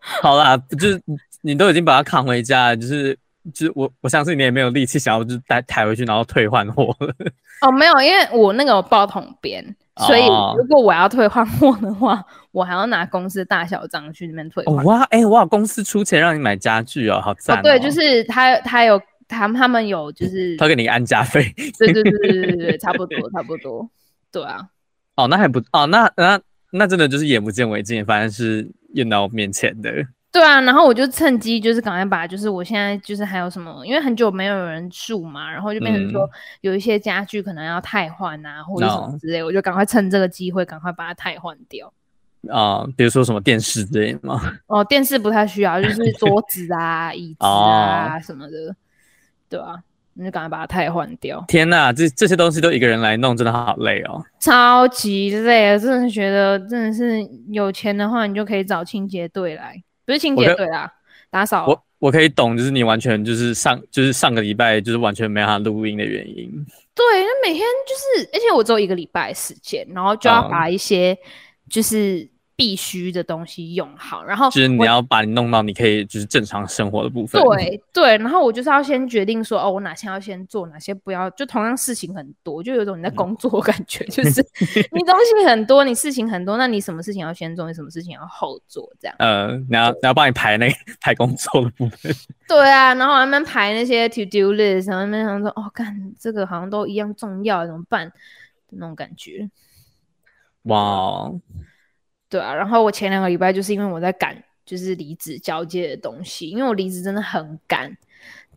[0.00, 1.00] 好啦，就是
[1.42, 3.16] 你都已经把它扛回家了，就是
[3.54, 7.14] 就是我我相信你也没有力气想要就是带抬回去，然后退换货了。
[7.60, 9.64] 哦，没有，因为我那个有包桶边。
[9.96, 10.22] 所以
[10.56, 14.82] 如果我要退换货的话，我还要拿公司大小账去那边退换。
[14.84, 17.60] 哇，哎、欸，哇，公司出钱让你买家具哦，好赞、哦！
[17.62, 21.52] 对，就是他，他有他，他们有就是他给你安家费。
[21.78, 23.86] 对对对对对对， 差不多差不多。
[24.30, 24.66] 对啊。
[25.16, 29.90] 哦，那还不哦，那那那真的就是眼不见为净，反正是运到面前的。
[30.32, 36.26] 对啊，然后我就趁机就是赶快把，就是我现在就是还有什么，因为很久没有人住嘛，然后就变成说
[36.62, 41.92] 有一些家具可能要汰换啊，嗯、或者什么之类，我就赶快趁这个机会赶快把它汰换掉。
[42.48, 44.40] 啊、呃，比如说什么电视之类的吗？
[44.66, 48.74] 哦，电视不太需要，就是桌子啊、椅子啊什么的，
[49.50, 49.76] 对啊，
[50.14, 51.44] 你就赶快把它汰换掉。
[51.46, 59.80] 天哪，这这些东西都一个人来弄，真的好累哦，超级累，真的觉得真的是有钱的话，你就可以找清洁队来。
[60.04, 60.92] 不是清洁队啦，
[61.30, 61.66] 打扫。
[61.66, 66.50] 我我可以懂，就是你完全就是上就是上个礼拜就是完全没办法录音的原因。
[66.94, 71.16] 对，那每天就是，而且我只有一个礼拜时间，然后就要把一些
[71.68, 72.31] 就是。
[72.62, 77.42] 必须的东西用好，然后就是你要把你弄到你可以就是正常生活的部分。
[77.42, 81.28] 对对，然后我就是要先决定说，哦，我哪些要先做，哪些不要。
[81.30, 84.40] 就同样事情很多，就有种你在工作感觉，就是
[84.92, 89.16] 你东西很多，你事情很多，那你什么事情要先做，你什么事情要后做，这样。
[89.18, 92.14] 呃，你要你要帮你排那个排工作的部分。
[92.46, 98.12] 对啊，然后慢慢排那些 to do list，然后慢慢想说，哦，干这个好像都一样重要，怎么办？
[98.70, 99.50] 那种感觉。
[100.62, 101.24] 哇。
[101.24, 101.40] Wow.
[102.32, 107.94] 对啊，然后我前两个礼拜就是因为我在赶，就是离职交接的东西，因为我离职真的很赶，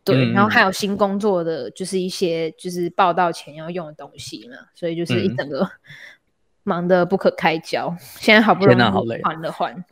[0.05, 5.69] 对，嗯、然后还有新工作的就是一些就是报道前要用的东西嘛，所以就是一整个
[6.63, 7.89] 忙得不可开交。
[7.89, 9.83] 嗯、现在好不容易缓了换，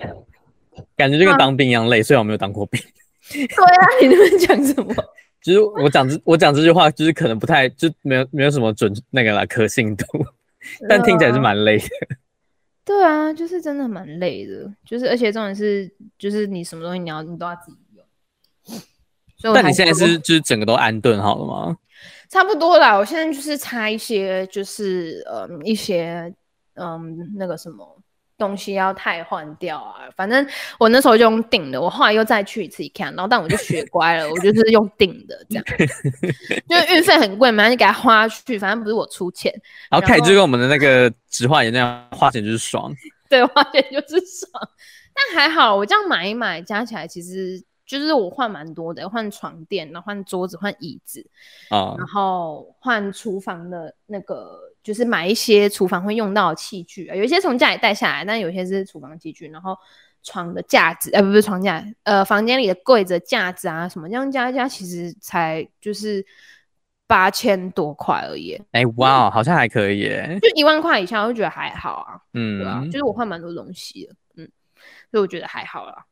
[0.96, 2.82] 感觉就跟当兵一样累，虽然我没有当过兵。
[3.30, 4.96] 对啊，你在讲什么？
[5.44, 10.06] 就是我讲这我讲这句话，就是可能不太就没有没有什么准那个啦可信度，
[10.88, 11.86] 但听起来是蛮累的。
[12.86, 18.06] 对啊，就是真的蛮累的，就是而且重点是，就是你什么东西你要你都要自己用。
[19.38, 21.78] 所以，但你现在是就是整个都安顿好了吗？
[22.30, 26.34] 差不多啦，我现在就是差一些，就是嗯一些
[26.74, 28.03] 嗯那个什么。
[28.44, 30.46] 东西要太换掉啊，反正
[30.78, 35.66] 我那时候就用订的，我后来又再去一次看，然后但我就学乖了， 我就是用订的这样，
[36.68, 39.54] 因为运费很贵嘛，你给他花去，反正不是我出钱。
[39.90, 42.94] 然后凯就跟我们的那个直化也那样，花钱就是爽，
[43.30, 44.50] 对，花钱就是爽。
[45.14, 51.26] 但还好，我这样买一买，加起来其实就是我换蛮多的，换床垫，然后换桌子，换椅子，
[51.70, 54.60] 啊，然后换厨房的那个。
[54.84, 59.48] 就是买一些厨房会用到的器具啊，有一些从家里带下来，但有些是厨房器具。
[59.48, 59.78] 然后
[60.22, 66.26] 床的架子，呃，不是床架，呃，房间里的柜子架子啊，什么这样加一加，其实才就是
[67.08, 68.54] 八千多块而已。
[68.72, 72.20] 哎、欸，哇，好像还可以耶，就一万块以下，我就觉得还好啊。
[72.34, 74.50] 嗯，对啊，就是我换蛮多东西的，嗯，
[75.12, 76.06] 所以我觉得还好啦。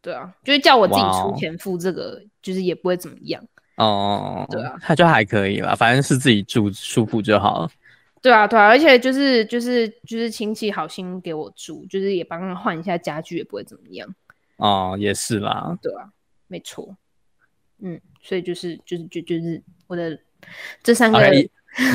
[0.00, 3.44] 对啊，就是叫我自己出钱付这个，就是也不会怎么样。
[3.76, 7.70] 哦，对啊，他就还可以啦，反正是自己住舒服就好了。
[8.20, 14.08] 对啊，对啊，而且就是就是就是亲戚好心给我住，就是也帮他换一下家具，也不会怎么样。
[14.56, 15.76] 哦，也是啦。
[15.82, 16.10] 对啊，
[16.46, 16.96] 没错。
[17.80, 20.16] 嗯，所以就是就是就就是我的
[20.84, 21.48] 这三个、okay,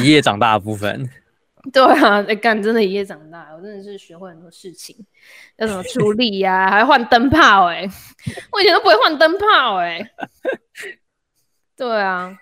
[0.03, 1.09] 一夜长大的部分。
[1.71, 4.95] 对啊，哎干，真的一夜长大，我真的是学会很多事情，
[5.57, 7.89] 要怎么处理呀、啊，还换灯泡哎、欸，
[8.51, 10.11] 我以前都不会换灯泡哎、欸。
[11.77, 12.35] 对啊，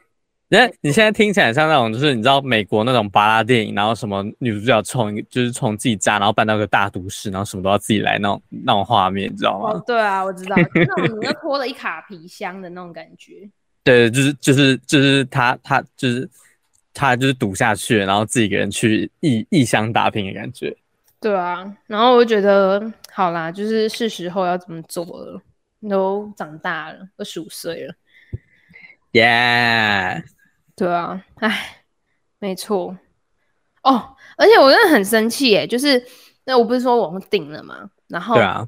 [0.47, 9.71] 那你现在听起来像那种，就是你知道美国那种巴拉电影，然后什么女主角从就是从自己家，然后搬到个大都市，然后什么都要自己来那种那种画面，你知道吗？
[9.71, 13.49] 哦，对啊，我知道，那种你要拖了一卡皮箱的那种感觉。
[13.83, 16.29] 对，就是就是就是他他就是
[16.93, 20.75] 他就是赌下去，然后自己一个人去异异乡打拼的感觉。
[21.19, 25.41] 对啊，然后我就觉得好啦，就是是时候要怎么做了，
[25.89, 27.93] 都长大了，二十五岁了。
[29.15, 30.23] 耶，Yeah.
[30.75, 31.83] 对啊，哎，
[32.39, 32.97] 没错，
[33.83, 36.03] 哦，而且我真的很生气耶，就是
[36.43, 38.67] 那我不是说我们订了嘛，然后对啊，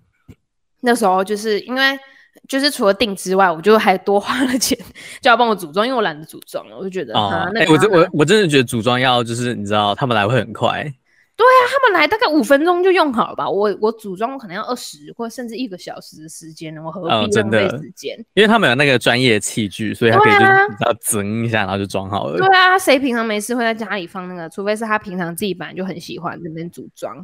[0.81, 1.99] 那时候就是因为
[2.47, 4.77] 就是除了订之外，我就还多花了钱，
[5.21, 10.89] 就要帮我组装，因为我懒得组装了，我就觉得啊，那我真我我真的觉得组装要就是你知道他们来会很快。
[11.37, 13.47] 对啊，他们来大概五分钟就用好了吧？
[13.47, 18.17] 我我组装我可能要二十或甚至一个小时的时间，我何必浪费时间？
[18.33, 22.39] 因为他们有那个专业器具，所以他可以就只要整一下，然后就装好了。
[22.39, 24.49] 对啊，谁平常没事会在家里放那个？
[24.49, 27.23] 除非是他平常自己本来就很喜欢那边组装。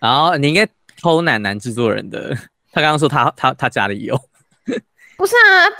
[0.00, 0.66] 然后你应该
[1.00, 2.34] 偷奶男制作人的，
[2.72, 4.16] 他刚刚说他他他家里有，
[5.16, 5.70] 不是啊？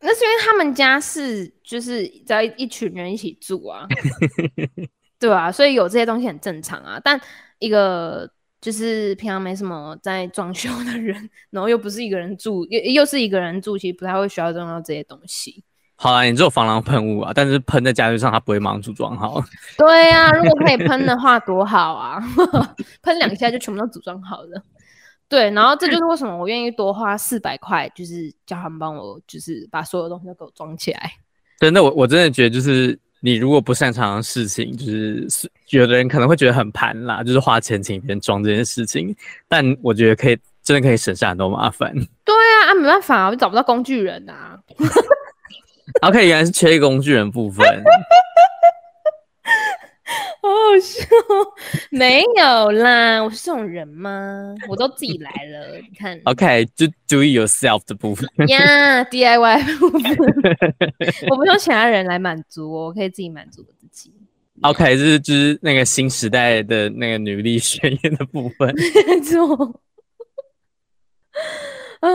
[0.00, 3.88] 那是因为他们家是就是在一群人一起住啊。
[5.18, 7.00] 对啊，所以有这些东西很正常啊。
[7.02, 7.20] 但
[7.58, 15.64] 一个就是平常没什么在装修的人，然后又不是一个人住，又又是一个人住，其实不太会需要用到这些东西。
[15.96, 19.40] 好啊，你只有防狼喷雾啊，但是喷在家具上，它不会马上组装好。
[19.78, 22.20] 对呀、啊，如果可以喷的话，多好啊！
[23.00, 24.62] 喷两下就全部都组装好了。
[25.28, 31.12] 对，然后这就是为什么我愿意多花四百块，就是叫他们帮我，就是把所有东西都给我装起来。
[31.60, 39.16] 真的，我我真的觉得，就是你如果不擅长的事情，就是有的人可能会觉得很盘啦，就是花钱请别人装这件事情。
[39.48, 41.90] 但我觉得可以，真的可以省下很多麻烦。
[42.22, 44.58] 对啊，啊，没办法，我找不到工具人啊。
[46.06, 47.66] OK，原来是缺工具人部分。
[50.44, 51.06] 好好笑，
[51.90, 54.54] 没有啦，我是这种人吗？
[54.68, 56.20] 我都自己来了， 你看。
[56.24, 58.28] OK，就 do it yourself 的部分。
[58.48, 60.16] 呀、yeah，DIY 部分，
[61.30, 64.12] 我不用其他人来满足我，我可以自己满足我自己。
[64.60, 68.74] OK，这是就是那个新时代的那个女力宣言的部分。
[69.06, 69.80] 没错。
[72.00, 72.10] 啊，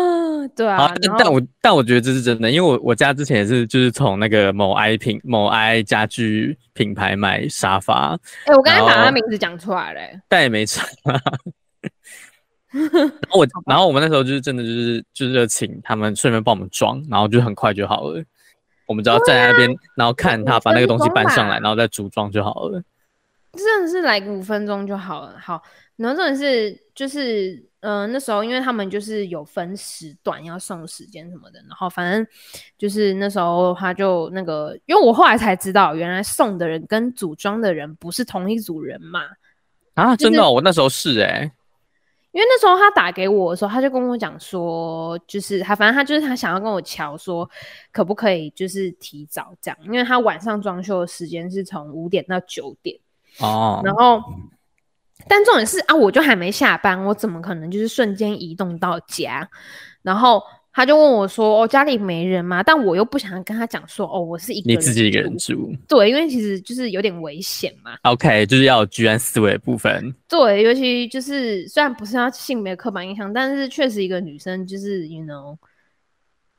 [0.49, 8.15] 对啊，啊但但我但我觉得这是真的，因为我我家之前也是就是从那个某 I 品某 I 家具品牌买沙发，
[8.45, 10.87] 哎、欸，我刚才把他名字讲出来了、欸，但也没差。
[12.71, 12.89] 然
[13.29, 18.23] 后我然后我们那时候就是真的就是就是请他们顺便帮我们装，然后就很快就好了。
[18.85, 22.81] 我们只要站在那边，然后看他把那个东西搬上来，然后再组装就好了。
[23.53, 25.35] 真的是来个五分钟就好了。
[25.39, 25.61] 好，
[25.97, 27.68] 然后真的是就是。
[27.81, 32.27] 嗯、呃，那时候因为他们就是有分时段要送时间什么的，然后反正
[32.77, 39.21] 就是那时候他就那个，因为我后来才知道，原来送的人跟组装的人不是同一组人嘛。
[39.93, 41.51] 啊，真的、哦，我那时候是哎、欸，
[42.31, 47.49] 因为那时候他打给我的时候，他就跟我讲说，就是他反正他就是他想要跟我瞧说，
[47.91, 52.99] 可不可以就是提早这样，因为他晚上装修的时间是从五点到九点
[53.39, 54.21] 哦，然后。
[55.27, 59.47] 但重点是啊，我就还没下班，我怎么可能就是瞬间移动到家？
[60.01, 60.41] 然后
[60.71, 67.95] 他就问我说：“哦，家里没人吗？”但我又不想跟他讲说：“哦，我是一个人，你自己一个人住。”对，因为其实就是有点危险嘛。
[68.03, 70.15] OK，就是要有居安思危的部分。
[70.27, 75.57] 对，尤其就是虽然不是要性别刻板印象，但是确实一个女生就是 you know，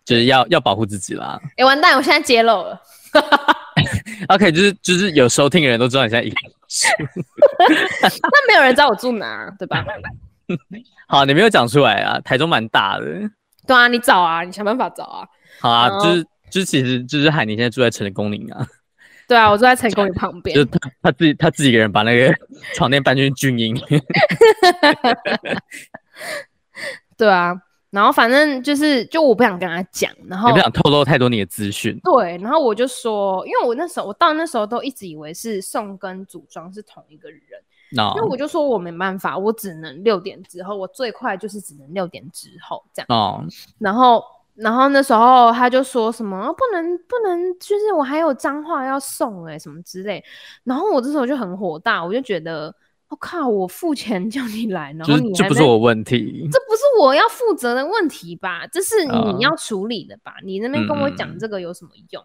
[0.05, 1.41] 就是要要保护自己啦。
[1.43, 2.81] 哎、欸，完蛋，我现在揭露了。
[4.29, 6.53] OK，就是就是有收听的人都知道你现在一个人。
[8.03, 9.85] 那没有人知道我住哪，对吧？
[11.09, 12.21] 好，你没有讲出来啊。
[12.21, 13.05] 台中蛮大的。
[13.67, 15.27] 对啊，你找啊，你想办法找啊。
[15.61, 18.67] 好啊，就是就是，其实就是海宁现在住在成功岭啊。
[19.29, 20.55] 对啊，我住在成功岭旁边。
[20.55, 22.35] 就他他自己他自己一个人把那个
[22.75, 23.81] 床垫搬进军营。
[27.17, 27.55] 对啊。
[27.91, 31.99] 然后反正就是，就我不想跟他讲，然后也不想透露太多你的资讯。
[32.05, 37.41] 对，然后我就说，因为我那时候我到那时候都一直以为是送跟组装是同一个人
[38.15, 43.49] 为我就说我没办法，我只能六点之后，我最快就是只能六点之后这样。
[43.79, 44.23] 然后
[44.55, 50.25] 然后那时候他就说什么不能不能，就是我还有脏话要送哎、欸、什么之类，
[50.63, 52.73] 然后我这时候就很火大，我就觉得。
[53.11, 53.49] 我、哦、靠！
[53.49, 58.65] 我付钱叫你来，然后你这不是我问题，这不是我要负责的问题吧？
[58.69, 62.25] 这是你要处理的吧？Uh, 你那边跟我讲这个有什么用？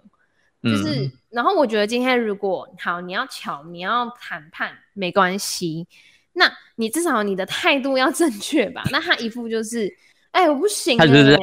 [0.62, 5.88] 嗯、就是，然后我觉得今天如果好，你要巧，你要谈判没关系，
[6.34, 8.84] 那你至少你的态度要正确吧？
[8.92, 9.92] 那他一副就是，
[10.30, 11.36] 哎、欸，我不行、欸，他就是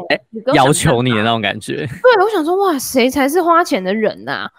[0.54, 1.78] 要求你的那种感觉。
[2.00, 4.50] 对，我想说，哇，谁才是花钱的人呐、啊？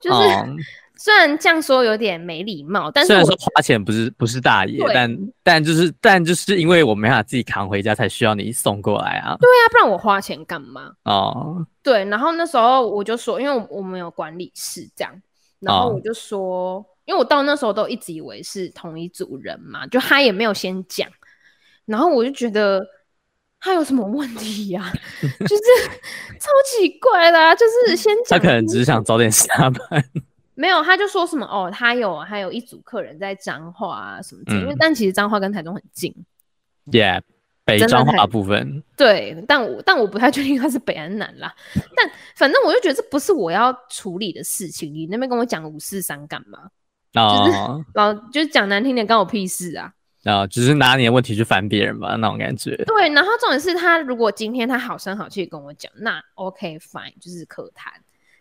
[0.00, 0.18] 就是。
[0.18, 0.56] Uh.
[1.02, 9.36] 虽然这样说有点没礼貌，但是虽然说花钱不是不是大爷，但但就是但就是因为我没法自己扛回家，才需要你送过来啊。
[9.40, 10.92] 对啊，不然我花钱干嘛？
[11.02, 12.04] 哦，对。
[12.04, 15.12] 然后那时候我就说，因为我们有管理室这样，
[15.58, 21.08] 然后我就说，哦、因为我到那时候都一直以为是同一组人嘛，就他也没有先讲，
[21.84, 22.86] 然后我就觉得
[23.58, 24.92] 他有什么问题呀、 啊？
[25.40, 25.62] 就是
[26.38, 30.04] 超奇怪的、啊，就是先讲，他可能只是想早点下班。
[30.54, 36.14] 没有，他就说什么哦，他有还有一组客人在彰化啊什么的、嗯，因为但其实彰化跟台中很近
[36.90, 37.22] ，Yeah，
[37.64, 41.54] 北彰化部分，对，但我但我不太确定他是北安南啦，
[41.96, 46.70] 但反正我就觉得这不是我要处理的事情，你那边跟我讲五四三干嘛？
[47.14, 49.92] 哦，就 是老就是讲难听点，关我屁事啊！
[50.24, 52.76] 啊、哦，只是拿你的问题去烦别人吧，那种感觉。
[52.86, 57.92] 对，然后重点是他如果今天他好声好气跟我讲，那 OK fine，就是可谈。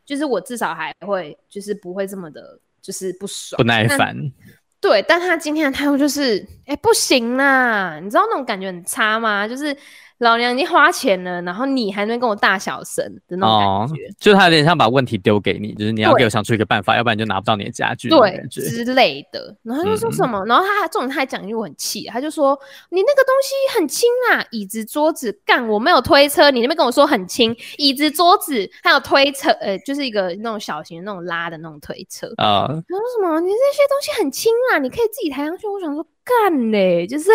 [0.05, 4.15] 就是我至少还会，就是不会这么的，就是不爽、不耐烦。
[4.81, 7.99] 对，但他今天的态度就是，哎、欸，不行啦！
[7.99, 9.47] 你知道那种感觉很差吗？
[9.47, 9.77] 就是
[10.21, 19.55] 老娘已经花钱了，然后你还能跟我大小声的那种感觉，哦、就他有点像把问题丢给你，就是你要给我想出一个办法，要不然就拿不到你的家具，对之类的。
[19.63, 22.57] 然后他就说什么，嗯、然后他这种他还讲一句我很气，他就说
[22.89, 32.67] 你那个东西很轻啊，椅子桌子干我没有推车，你那边跟我说很轻，椅子桌子还有推车，呃，就是一个那种小型的那种拉的那种推车啊。
[32.67, 35.65] 他、哦、说什么你这些东西很轻啊，你可以自己抬上去。
[35.65, 37.31] 我想说干嘞，就是。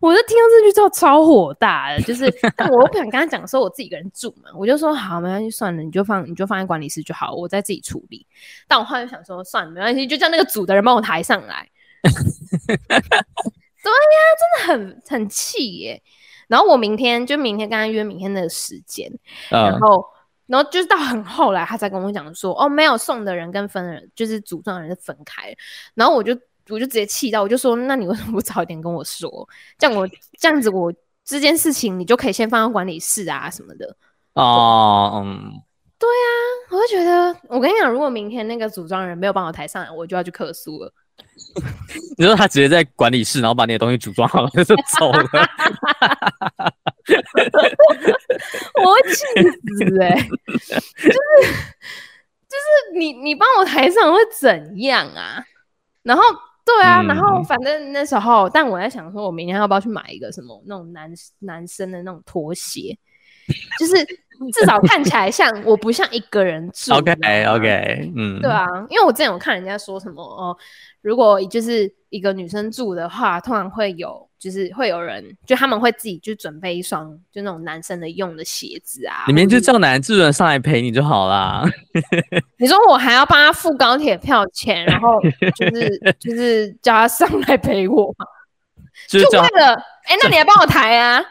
[0.00, 8.26] 我就听到这句之后超火大的，就是 但我又不想跟他讲说我自己一个人住嘛，我就说好没关系，算了，你就放你就放在管理室就好，我再自己处理。
[8.68, 11.66] 但我后来就想说算了，没关系，就叫那个组的人帮我抬上来。
[12.02, 13.08] 对呀，
[14.36, 16.02] 真的很很气耶。
[16.48, 19.10] 然后我明天就明天跟他约明天的时间，
[19.48, 20.04] 然后
[20.46, 25.56] 然后就是到很后来他才跟我讲说哦，没有送的人跟分人就是组装的人是分开，
[25.94, 26.38] 然后我就。
[26.70, 29.48] 我就直接气到，我就说：“那你为什么不早一点跟我说？
[29.78, 30.08] 这样我
[30.38, 30.92] 这样子，我
[31.24, 33.96] 这件事情你就可以先放到管理室啊什么的。”
[34.34, 35.52] 哦，嗯，
[35.98, 40.92] 对啊，我就觉得，我跟你讲，如果明天那个组装人没有帮我抬上来，我就要去客诉了。
[42.18, 45.22] 你说他直接在管理室，然后把你的东西组装好了就走了，
[48.82, 49.24] 我会气
[49.78, 50.16] 死哎、欸！
[50.58, 51.18] 就是
[52.48, 55.44] 就是你你帮我抬上会怎样啊？
[56.02, 56.22] 然后。
[56.64, 62.96] 对啊，然后反正那时候，嗯、但我在想说，我明天要不要去买一个什么那种男男生的那种拖鞋，
[63.78, 63.94] 就是
[64.52, 66.94] 至少看起来像我不像一个人住。
[66.94, 67.12] OK
[67.44, 70.56] OK，嗯，对啊，因为我之前有看人家说什么哦。
[71.02, 79.24] 如果就是一个女生住的话，通常会有，就是会有人，就他们会自己就准备一双，就那种男生的用的鞋子啊。
[79.26, 81.64] 里面就叫男主人上来陪你就好啦。
[82.60, 85.18] 你说我还要帮他付高铁票钱，然后
[85.56, 88.26] 就是 就是叫他上来陪我吗？
[89.08, 89.72] 就为了，
[90.04, 91.20] 哎、欸，那你还帮我抬啊？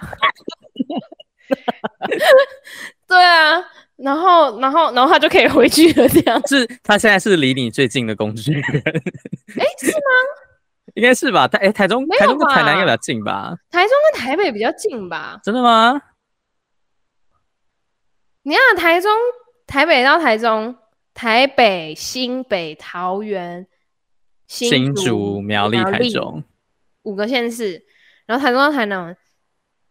[3.08, 3.64] 对啊。
[3.96, 6.10] 然后，然后，然后他就可以回去了。
[6.10, 8.64] 这样是，他现在是离你最近的工具人。
[8.66, 10.02] 哎，是吗？
[10.94, 11.48] 应该是吧。
[11.48, 13.56] 台哎，台中，台中跟台南要比较近吧？
[13.70, 15.40] 台中跟台北比较近吧？
[15.44, 16.02] 真的吗？
[18.44, 19.12] 你看，台中、
[19.66, 20.76] 台北到台中，
[21.14, 23.68] 台北、新北、桃园、
[24.48, 26.44] 新竹、苗栗、台中
[27.04, 27.84] 五个县市，
[28.26, 29.16] 然后台中到台南。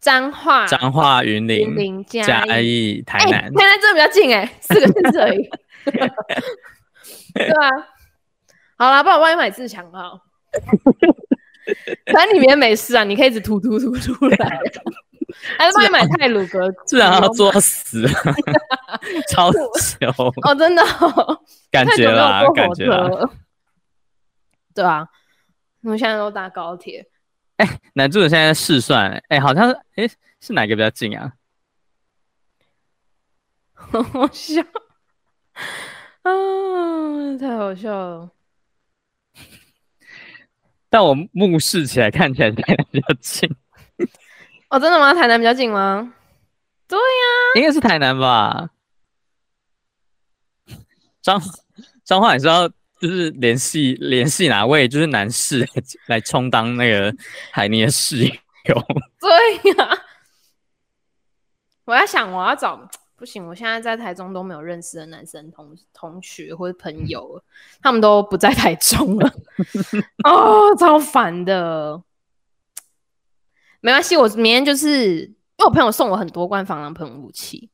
[0.02, 5.48] 彰化、彰化、云林、嘉义、台南，台南真的比较近哎、欸，四个县市而已。
[7.34, 7.70] 对啊，
[8.76, 10.20] 好啦，不然我帮你买自强号。
[12.12, 14.60] 反正里面没事啊，你可以一直突突突出来。
[15.56, 18.06] 还是帮你买泰鲁格，自然要作死，
[19.30, 21.40] 超糗哦，真的、哦，
[21.70, 23.08] 感觉啦，感觉啦。
[24.74, 25.08] 对啊，
[25.82, 27.08] 我们现在都搭高铁。
[27.56, 31.32] 哎、欸，男主人现在在试算，哎、欸，好像是，哎、欸，是哪个比较近啊？
[33.74, 34.60] 好好笑
[36.22, 36.30] 啊，
[37.40, 38.30] 太好笑了。
[40.92, 43.48] 但我目视起来，看起来台南比较近。
[44.68, 45.14] 哦，真的吗？
[45.14, 46.12] 台南比较近吗？
[46.86, 47.02] 对呀、
[47.54, 48.68] 啊，应该是台南吧。
[51.22, 51.40] 彰
[52.04, 52.68] 彰化，你知道？
[53.00, 55.66] 就是联系联系哪位就是男士
[56.06, 57.12] 来充当那个
[57.50, 58.32] 海尼的室友。
[59.18, 59.98] 对呀、啊，
[61.86, 62.76] 我在想我要找
[63.22, 67.40] 不行，我现在在台中都没有认识的男生同同学或者朋友，
[67.80, 69.32] 他们都不在台中了。
[70.28, 72.02] 哦，超烦的。
[73.80, 77.70] 没关系，我明天就是因为我朋友送我很多罐防狼喷雾器。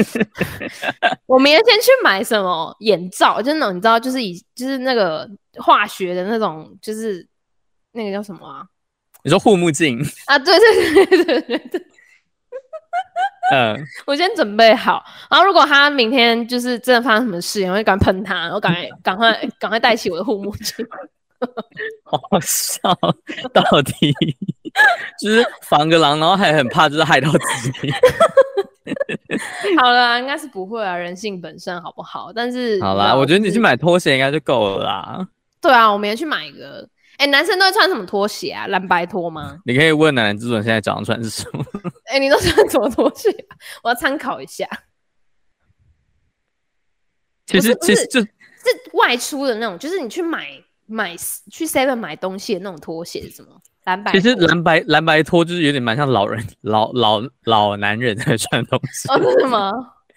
[1.26, 5.28] 我明天先去买什么眼罩，就是那种你知道，就是以就是那个
[5.58, 7.28] 化学的那种，就是
[7.92, 8.66] 那个叫什么啊？
[9.24, 10.38] 你说护目镜啊？
[10.38, 11.86] 对对对对对对。
[13.50, 13.76] 嗯，
[14.06, 20.86] 我先准备好，然后如果他明天就是真的发生什么事，我会赶快喷他，然后赶快赶快赶快戴起我的护目镜。
[22.04, 22.80] 好笑，
[23.52, 24.14] 到底
[25.20, 27.92] 就是防个狼，然后还很怕，就是害到自己。
[29.80, 32.32] 好了，应该是不会啊，人性本善，好不好？
[32.32, 35.26] 但是好啦，我觉得你去买拖鞋应该就够了啦。
[35.60, 36.88] 对啊，我明天去买一个。
[37.18, 38.66] 哎、欸，男生都会穿什么拖鞋啊？
[38.66, 39.58] 蓝白拖吗？
[39.64, 41.64] 你可以问男人之准现在早上穿是什么？
[42.06, 43.28] 哎、欸，你都穿什么拖鞋？
[43.82, 44.66] 我要参考一下。
[47.46, 48.28] 其实其实就是
[48.94, 50.48] 外出的那种，就是你去买
[50.86, 51.16] 买
[51.50, 53.60] 去 Seven 买东西的那种拖鞋是什么？
[53.84, 59.08] 蓝白，其实蓝白蓝白拖就是有点蛮像老人老老老男人在穿的东西。
[59.08, 59.72] 哦，真的吗？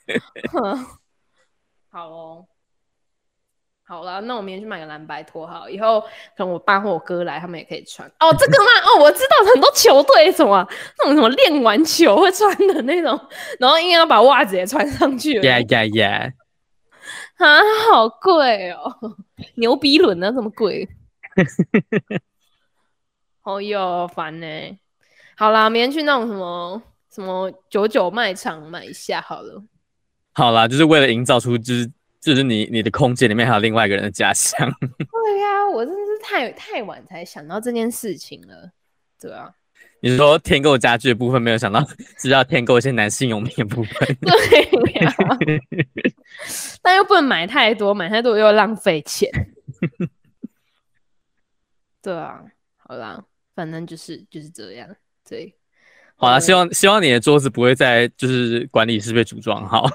[1.89, 2.45] 好哦，
[3.87, 6.01] 好了，那我明天去买个蓝白拖好，以后
[6.35, 8.07] 可能我爸或我哥来，他们也可以穿。
[8.19, 8.65] 哦，这个吗？
[8.83, 10.67] 哦，我知道很多球队什么
[10.97, 13.19] 那种什么练完球会穿的那种，
[13.59, 15.39] 然后硬要把袜子也穿上去。
[15.39, 16.33] Yeah, yeah, yeah。
[17.37, 17.61] 啊，
[17.91, 18.91] 好贵哦！
[19.57, 20.31] 牛逼轮呢？
[20.33, 20.89] 这么贵？
[23.43, 24.47] 哦哟，烦呢。
[25.37, 26.81] 好啦，明天去那种什么
[27.13, 29.61] 什么九九卖场买一下好了。
[30.33, 31.91] 好啦，就是为了营造出就是。
[32.25, 34.57] 就是你，你的空间里面还有另外一个人的家乡。
[34.81, 38.71] 对呀、啊，我真的是太太晚才想到这件事情了，
[39.21, 39.53] 对啊。
[40.01, 41.85] 你说添购家具的部分没有想到
[42.17, 44.17] 是要添购一些男性用品的部分。
[44.21, 45.37] 对呀、啊，
[46.81, 49.29] 但又不能买太多，买太多又浪费钱。
[52.01, 52.41] 对啊，
[52.77, 53.23] 好啦，
[53.53, 54.89] 反正就是就是这样。
[55.29, 55.55] 对，
[56.15, 59.87] 好啦，希望希望你的桌子不会在就是管理室被组装好。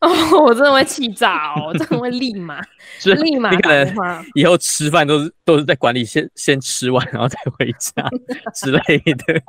[0.00, 0.08] 哦，
[0.44, 1.66] 我真的会气炸哦！
[1.68, 2.60] 我真的会立马，
[3.22, 4.24] 立马打电话。
[4.34, 8.08] 以后吃饭都是都是在管理先先吃完，然后再回家
[8.54, 9.42] 之类的。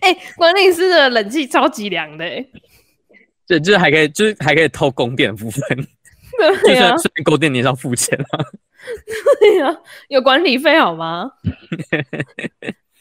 [0.00, 2.46] 哎、欸，管理室的冷气超级凉的，哎，
[3.46, 5.62] 对，就是还可以，就是还可以偷供电的部分。
[6.64, 8.44] 对啊，顺便供电你也要付钱啊。
[9.40, 9.74] 对啊，
[10.08, 11.30] 有管理费好吗？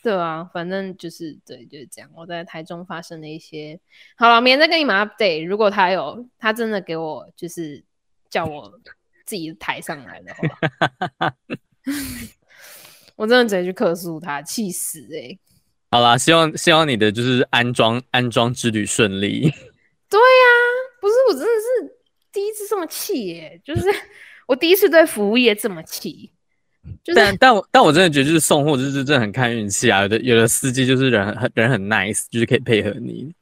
[0.03, 2.11] 对啊，反正就是对，就是这样。
[2.13, 3.79] 我在台中发生了一些，
[4.17, 5.47] 好了，明天再跟你们 update。
[5.47, 7.81] 如果他有，他真的给我就是
[8.29, 8.77] 叫我
[9.25, 11.33] 自己抬上来的话，
[13.15, 15.39] 我真的直接去客诉他，气死哎、欸！
[15.89, 19.49] 好啦，希望希望你的就是安装安装之旅顺利。
[20.09, 21.95] 对呀、啊，不是我真的是
[22.29, 23.87] 第一次这么气耶，就是
[24.47, 26.32] 我第一次对服务业这么气。
[27.03, 30.01] 就是、但但我但我真的觉得，就是送货就是真的很看运气啊。
[30.01, 33.33] 有的有的司机就是人很人很 nice，就是可以配合你。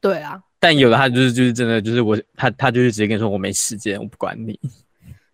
[0.00, 0.42] 对啊。
[0.58, 4.58] 但有的他就是就是真的就是我他他就是直接跟你说我没时间，我不管你。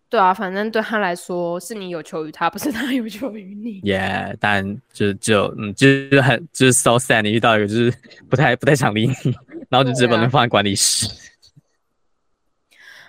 [0.09, 3.81] 对啊，反正对他来说是你有求于他，不是他有求于你。
[3.83, 7.93] Yeah，但就就嗯就是很就是 so sad，你遇到一个就是
[8.29, 9.15] 不太不太想理你，
[9.69, 11.09] 然后就直接把它放在管理室。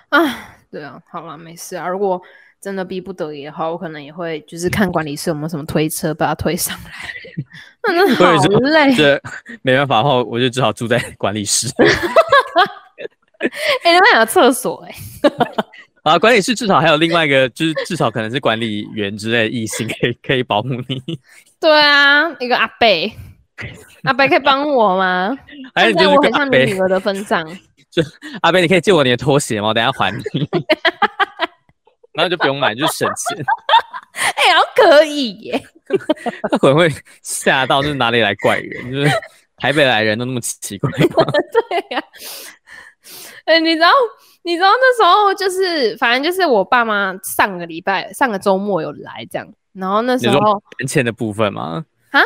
[0.10, 2.22] 啊，对啊，好了，没事啊，如果。
[2.62, 6.92] 真的逼不得已的话，我可能也会就是看管理室有没有什么推车把它推上来。
[7.84, 9.22] 真的好累，这
[9.62, 11.68] 没办法的话，我就只好住在管理室。
[13.84, 14.96] 哎、欸，那边有厕所哎、
[15.30, 15.32] 欸。
[16.04, 21.02] 啊，管理室至少还有另外一个，就是至少可能是管理员之类的异性可以可以保护你。
[21.60, 23.14] 对啊，一个阿贝，
[24.04, 25.38] 阿贝可以帮我吗？
[25.76, 27.46] 还是我很像你女儿的分账。
[27.90, 28.04] 就
[28.42, 29.70] 阿贝，你可以借我你的拖鞋吗？
[29.70, 30.50] 我等下还你。
[32.18, 33.38] 然后就不用买，就省钱。
[34.18, 35.64] 哎、欸，好可以耶！
[36.52, 36.90] 他 可能会
[37.22, 38.92] 吓到，就是哪里来怪人？
[38.92, 39.12] 就是
[39.58, 41.24] 台北来人都那么奇怪吗？
[41.70, 42.04] 对呀、啊。
[43.46, 43.90] 哎、欸，你知道，
[44.42, 50.40] 你知道那时候就是，反正就是我爸妈上个礼拜、上个周末有来这样，然后那时候
[50.80, 51.86] 搬迁的部分吗？
[52.10, 52.20] 啊？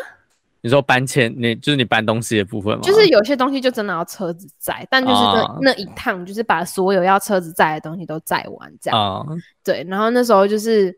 [0.64, 2.82] 你说搬迁，你就是你搬东西的部分吗？
[2.84, 8.99] 就是有些东西就真的要车子载，但就是那、哦、那一趟就是把所有要车子载的东西都载完这样。
[8.99, 9.26] 哦、
[9.64, 10.95] 对，然后那时候就是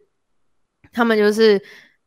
[0.92, 1.62] 他们就是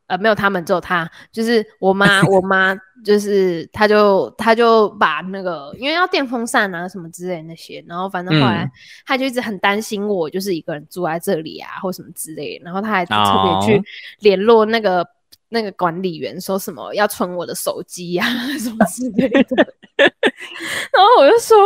[0.06, 8.70] 呃没有他们，只有他，就是我妈，我妈就是他就他就把那个因为要电风扇啊什么之类的那些，然后反正后来
[9.06, 13.82] 他就一直很担心我就是一个人住在这里啊或什么之类的，然后他还特别去
[14.18, 15.08] 联络那个。
[15.48, 21.56] 那个管理员说什么要存我的手机呀、啊， 什么之类的，然后我就说，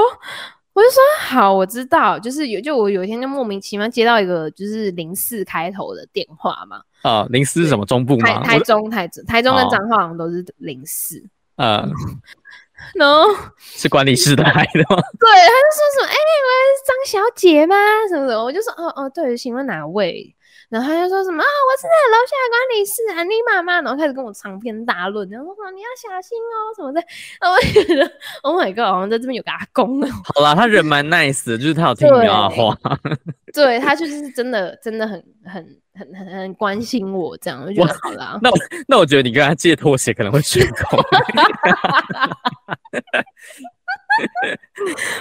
[0.72, 6.82] 我就说好，我知道，就是有，就我有一天就莫名其妙接到一个就是零四开头的电话嘛。
[7.02, 7.86] 啊、哦，零四是什么？
[7.86, 8.42] 中部吗？
[8.42, 11.22] 台台中、台中、台中跟彰化好像都是零四。
[11.56, 11.88] 嗯、哦，
[12.94, 13.24] 然后
[13.58, 14.96] 是管理室的来的吗？
[15.18, 17.74] 对，他就说什么，哎、欸，我是张小姐吗？
[18.10, 18.44] 什么什么？
[18.44, 20.34] 我就说，哦哦，对，请问哪位？
[20.70, 27.02] 然后他就说什么啊，我是在楼下管理室啊，你妈妈，然后开始跟我长篇大论，然后说你要小心哦什么的。
[27.40, 28.08] 然后我觉得
[28.42, 30.00] ，Oh my god，好像在这边有个阿公。
[30.34, 32.78] 好啦，他人蛮 nice 的，就是他有听你的话。
[33.52, 38.38] 对，他就是真的，真的很很很很很关心我，这样我就觉得好啦。
[38.40, 38.56] 那我
[38.86, 41.00] 那我觉得你跟他借拖鞋可能会成功。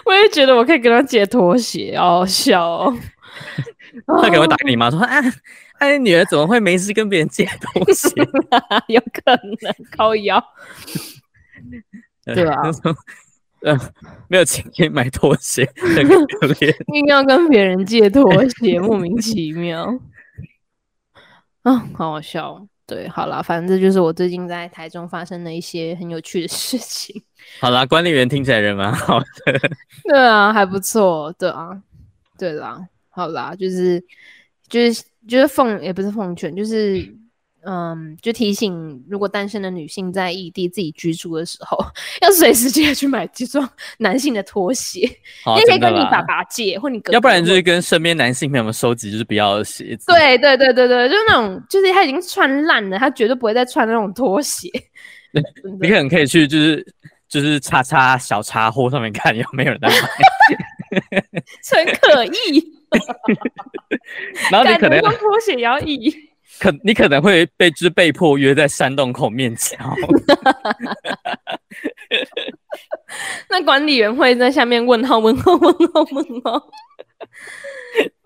[0.06, 2.96] 我也觉得我可以跟他借拖鞋，好好笑哦。
[4.08, 5.34] 他可能会打给你妈说：“哎、啊，
[5.80, 8.10] 哎、啊，女儿怎么会没事跟别人借东西？
[8.88, 10.44] 有可能靠腰，
[12.26, 12.72] 对吧、啊？
[14.30, 20.00] 没有钱可以买拖鞋，很可怜， 硬要跟别人借拖鞋，莫名其妙。
[21.64, 22.66] 啊，好好笑。
[22.86, 27.22] 对，好了，反正这就是我最近在台中发生的一些很有趣的事情。
[27.60, 29.26] 好啦，管理员听起来人蛮好的。
[30.04, 31.32] 对啊，还不错。
[31.34, 31.82] 对啊，
[32.38, 32.88] 对啦。”
[33.20, 34.04] 好啦，就是
[34.70, 37.18] 就是就是奉也不是奉劝，就是。
[37.66, 41.78] 嗯，就提醒，如果单身的女性在异地自己居住的时候，
[42.24, 45.02] 要随时记得去买几双男性的拖鞋，
[45.58, 50.06] 你可以跟你爸爸借，或你哥哥，要不然就是跟身边男性朋友们收集就是不要的鞋子。
[50.08, 54.70] 对对对对对，就是那种，就是他已经穿烂了，他绝对不会再穿那种拖鞋。
[55.82, 56.94] 你可能可以去，就是
[57.28, 59.96] 就是叉叉小叉货上面看有没有人在买，
[61.86, 62.79] 很可疑。
[64.52, 66.14] 然后你可能要拖鞋也要移。
[66.60, 69.78] 可你可能会被就是被迫约在山洞口面交，
[73.50, 76.70] 那管理员会在下面问号问号问号问号，
[78.02, 78.12] 嗯，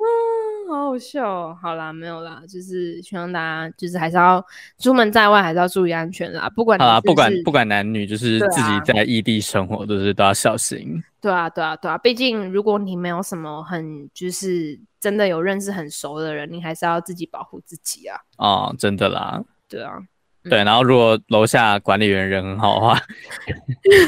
[0.69, 1.57] 好好笑哦。
[1.61, 4.43] 好啦，没有啦，就是希望大家就是还是要
[4.79, 6.49] 出门在外还是要注意安全啦。
[6.55, 11.03] 不管好啦，不管不管男女，就是自己在异地生活都是都要小心。
[11.21, 14.79] 对啊，对啊，对啊，毕竟如果你没有什么很就是。
[15.03, 18.17] 真的有认识很熟的人，你还是要自己保护自己啊！
[18.37, 19.43] 哦，真的啦。
[19.67, 19.97] 对啊，
[20.45, 20.63] 对。
[20.63, 22.97] 然后如果楼下管理员人很好的话，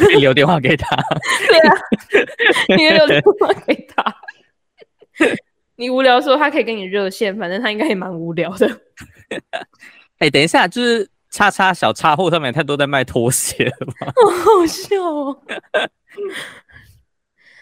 [0.06, 0.96] 可以留电话给他。
[1.50, 1.76] 对啊，
[2.78, 4.16] 你也留电话给他。
[5.78, 8.68] 你无聊的时候，他可以跟你热线，反正他应该也蛮无聊的。
[10.18, 13.72] 哎、欸，等一下，就是叉叉小叉货上面，他都在卖拖鞋？
[14.00, 15.38] 好 好笑哦。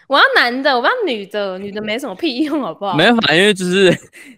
[0.06, 2.94] 我要男的，我要女的，女的没什么屁用，好不好？
[2.94, 3.90] 没办法，因为就是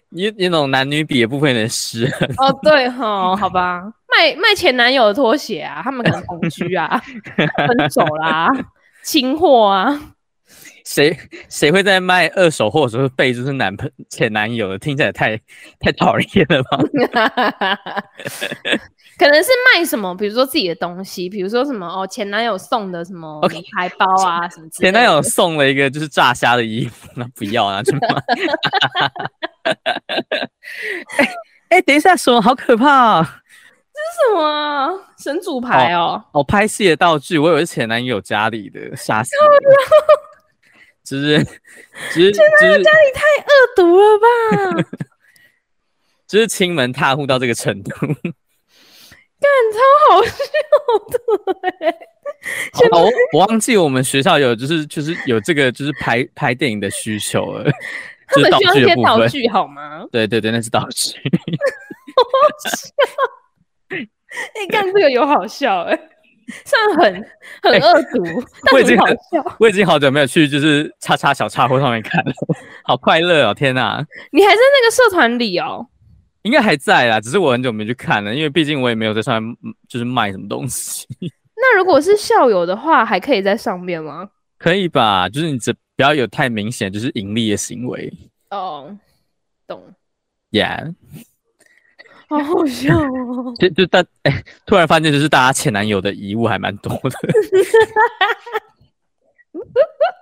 [0.09, 2.27] 你那种男女比的部分有点失衡。
[2.37, 6.97] 哦，对哈，好吧，卖卖前男友的拖鞋啊，他们可能同居啊，
[7.35, 8.47] 分手啦，
[9.03, 10.01] 清货啊。
[10.87, 11.15] 谁
[11.49, 14.79] 谁会在卖二手货的时候背就是男朋前男友的？
[14.79, 15.35] 听起来太
[15.81, 16.77] 太讨厌了吧？
[19.19, 24.89] 可能是卖什么，比如说自己的东西，比如说什么哦，前男友送的什么名牌包啊.什么之类的。
[24.91, 28.21] 前男友送了一个就是炸虾的衣服，那不要啊，真的吗？
[31.17, 31.29] 哎
[31.69, 33.41] 哎，等一下，什么好可怕啊？
[33.93, 36.23] 这是什么神主牌哦？
[36.31, 39.31] 哦，拍戏的道具，我以为是前男友家里的，吓死！
[41.07, 41.43] 只是，
[42.11, 44.27] 只是，前男友家里太恶毒了吧？
[46.27, 47.91] 就是亲门踏户到这个程度。
[49.39, 49.79] 干超
[50.09, 50.33] 好笑
[51.07, 51.17] 的
[51.79, 51.95] 哎！
[52.91, 57.71] 哦，我忘记我们学校有就是就是有这个就是拍拍电影的需求了，
[58.27, 60.05] 他们需要一些道具好吗？
[60.11, 61.13] 对对对，那是道具。
[62.17, 62.23] 好
[62.67, 62.93] 笑！
[63.89, 66.16] 哎，干这个有好笑哎，虽
[66.87, 67.25] 然很
[67.61, 69.55] 很恶毒， 欸、但很好笑。
[69.59, 72.31] 我已经好久没有去就是叉叉小叉货上面看了，
[72.83, 73.53] 好快乐哦！
[73.53, 75.87] 天哪，你还在那个社团里哦？
[76.43, 79.55] 应该还在啦，只是我很久没去看了，因为毕竟我也没有在上面
[79.89, 81.05] 就是卖什么东西。
[81.59, 84.29] 那如果是校友的话，还可以在上面吗？
[84.57, 88.11] 可以吧，就是你只不要有太明显就是盈利的行为。
[88.51, 88.95] 哦，
[89.67, 89.83] 懂。
[90.51, 90.95] Yeah，
[92.29, 93.53] 好好笑哦。
[93.59, 97.11] 就就大哎，突然发现就是大家前男友的遗物还蛮多的。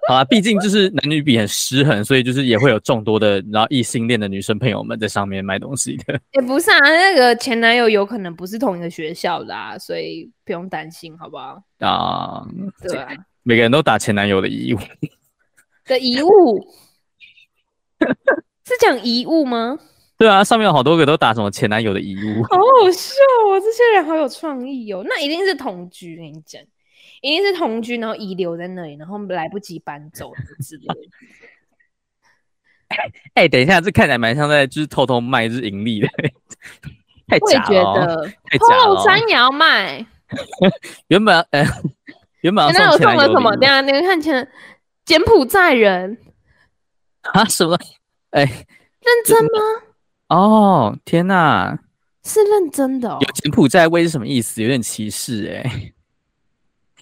[0.07, 6.19] 好啊，毕竟就是男女比很失衡，所以就是也会有众多的然后异性恋的女生朋友们在上面卖东西的。
[6.33, 11.61] 也不是啊，那个前男友有可能不是同一个学校的啊，所以不用担心，好不好？
[11.79, 12.45] 啊，
[12.81, 13.09] 对啊，
[13.43, 14.79] 每个人都打前男友的遗物
[15.85, 16.71] 的遗物，
[18.63, 19.79] 是讲遗物吗？
[20.17, 23.13] 对啊，上面有好多个都打什么前男友的遗物， 好好笑
[23.47, 26.61] 哦，这些人好有创意哦，那一定是同居，跟你讲。
[27.21, 30.95] 一定是同居，然后遗留在那里，然后来不及搬走之类的。
[33.33, 36.07] 哎、欸，等一下，这看起来蛮像在就是偷偷卖，就是盈利的，
[37.27, 38.27] 太假了、喔。
[38.43, 39.03] 太假了、喔。
[39.03, 40.05] 山也要卖。
[41.07, 41.67] 原本，呃、欸，
[42.41, 43.21] 原本要送前男友。
[43.21, 43.55] 送了什么？
[43.57, 44.47] 等下，你们看前
[45.03, 46.15] 柬埔寨人
[47.21, 47.43] 啊？
[47.45, 47.75] 什么？
[48.31, 48.47] 哎、欸，
[49.01, 49.59] 认真吗？
[50.35, 51.79] 哦，天哪，
[52.23, 53.17] 是认真的、哦。
[53.21, 54.61] 有柬埔寨味是什么意思？
[54.61, 55.93] 有点歧视哎、欸。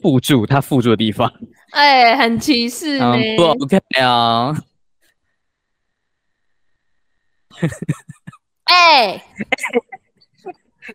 [0.02, 1.32] 附注，他附注的地方，
[1.72, 3.36] 哎、欸，很歧视呢、嗯。
[3.38, 4.56] 不 OK 啊。
[8.66, 9.14] 哎，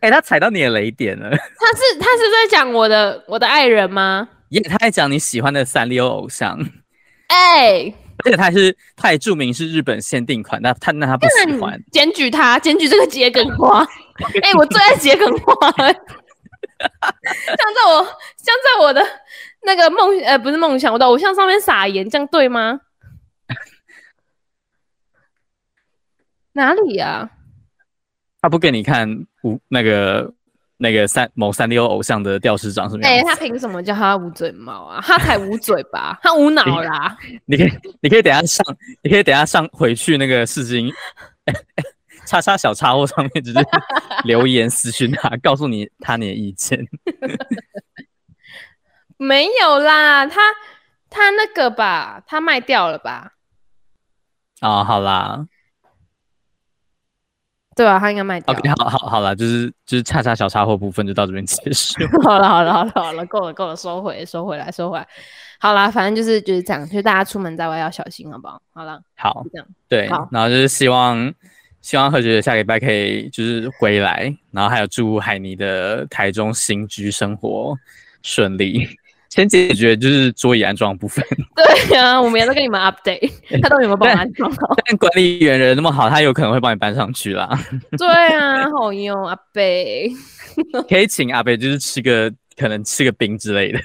[0.01, 1.31] 哎、欸，他踩到你的雷点了。
[1.35, 4.29] 他是他是在讲我的我的爱人吗？
[4.51, 6.59] 耶，他在讲你喜欢的三丽鸥偶像。
[7.29, 7.95] 哎、欸，
[8.25, 11.81] 而且他还是他也注明是日本限定款，那他那他不喜欢。
[11.93, 13.85] 检举他，检举这个桔梗花。
[14.43, 15.71] 哎、欸，我最爱桔梗花。
[15.71, 15.95] 像
[17.75, 18.05] 在我
[18.37, 19.05] 像在我的
[19.63, 22.81] 那个梦呃不是梦想，我的偶像上面撒盐，这样对吗？
[26.53, 27.31] 哪里呀、啊？
[28.41, 30.33] 他不给你看无那个
[30.81, 33.03] 那个三某三流偶像的吊师长是吗？
[33.03, 35.01] 哎，他凭什么叫他捂嘴猫啊？
[35.05, 36.19] 他才捂嘴吧？
[36.23, 37.17] 他无脑啦！
[37.47, 38.65] 你可以，你可以等下上，
[39.03, 40.89] 你可以等下上回去那个世经，
[42.27, 43.61] 叉叉小叉货上面直接
[44.25, 46.87] 留言私讯他，告诉你他你的意见。
[49.19, 50.41] 没有啦，他
[51.11, 53.33] 他那个吧，他卖掉了吧？
[54.61, 55.45] 哦，好啦。
[57.79, 58.53] 对啊，他应该卖掉。
[58.53, 61.95] OK，好好好了，就是就是恰恰小插货部分就到这边结束。
[62.25, 65.07] 好了好了好了好了，够了够了，收回收回来收回来。
[65.61, 68.61] 好啦，反正就是就是这样，就大家出门在外要小心，好不好？
[68.75, 71.33] 好了，好，这样对，好然后就是希望
[71.81, 77.77] 希望何爵下礼拜可以就是回来，然后还有祝海尼的台中新居生活
[78.23, 78.89] 顺利。
[79.29, 81.25] 先解决就是桌椅安装部分。
[81.55, 83.31] 对呀、啊，我们也在跟你们 update，
[83.63, 84.75] 他到底有没有帮我安装好？
[84.87, 87.49] 但管理员人那么好，他有可能会帮你搬上去啦。
[87.99, 90.11] 对啊，好用阿贝，
[90.89, 93.79] 可以请阿贝就是吃个可能吃个冰之类的。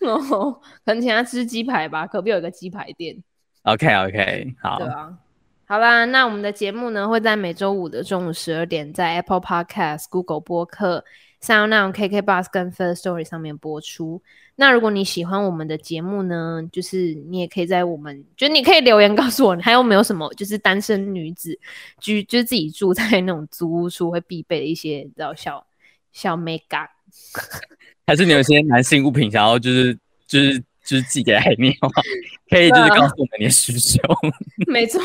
[0.00, 0.52] 哦，
[0.84, 3.16] 可能请他吃鸡排吧，隔壁有一个鸡排店。
[3.64, 4.78] OK OK，好。
[4.78, 5.12] 对啊，
[5.66, 11.04] 好啦，那我们的节目呢会在每周五的中午十二点在 Apple Podcast、Google 播客。
[11.40, 14.22] 像那种 KK Bus 跟 First Story 上面播出。
[14.56, 21.58] 那如果你喜欢我们的节目呢，就是你也可以在我们，就你可以留言告诉我，你还有没有什么就是单身女子
[22.00, 25.66] 居，就是自己住在那种租屋处会必备的一些，你知道小
[26.12, 26.88] 小 makeup，
[28.06, 30.62] 还是你有些男性物品想要就是就是。
[30.86, 31.74] 就是寄给海霓，
[32.48, 33.98] 可以就是告诉我们你的需求。
[34.70, 35.00] 没错，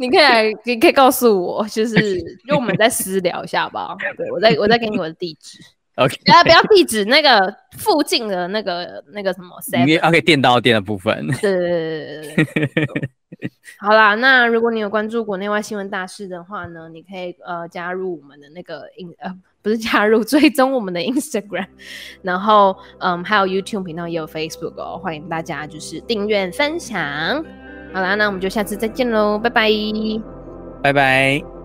[0.00, 3.94] 你可以来，可以可以告诉我，就是就我们再私聊一下吧。
[4.16, 5.58] 对，我再我再给你我的地址。
[5.98, 9.56] OK， 不要不要地址，那个附近的那个那个什么
[10.02, 11.26] ？OK，电到店的部分。
[11.40, 13.10] 对对对对对对。
[13.78, 19.34] 好啦，那如果你有关注国内外新闻大事的话呢，你可以呃加入我们的那个 in 呃。
[19.60, 21.66] 不是加入 追踪我们的 Instagram，
[22.22, 27.44] 然后嗯还有 YouTube 频道也有 Facebook 哦，欢迎大家就是订阅分享。
[27.92, 29.70] 好啦，那我们就下次再见喽，拜拜，
[30.80, 31.57] 拜拜。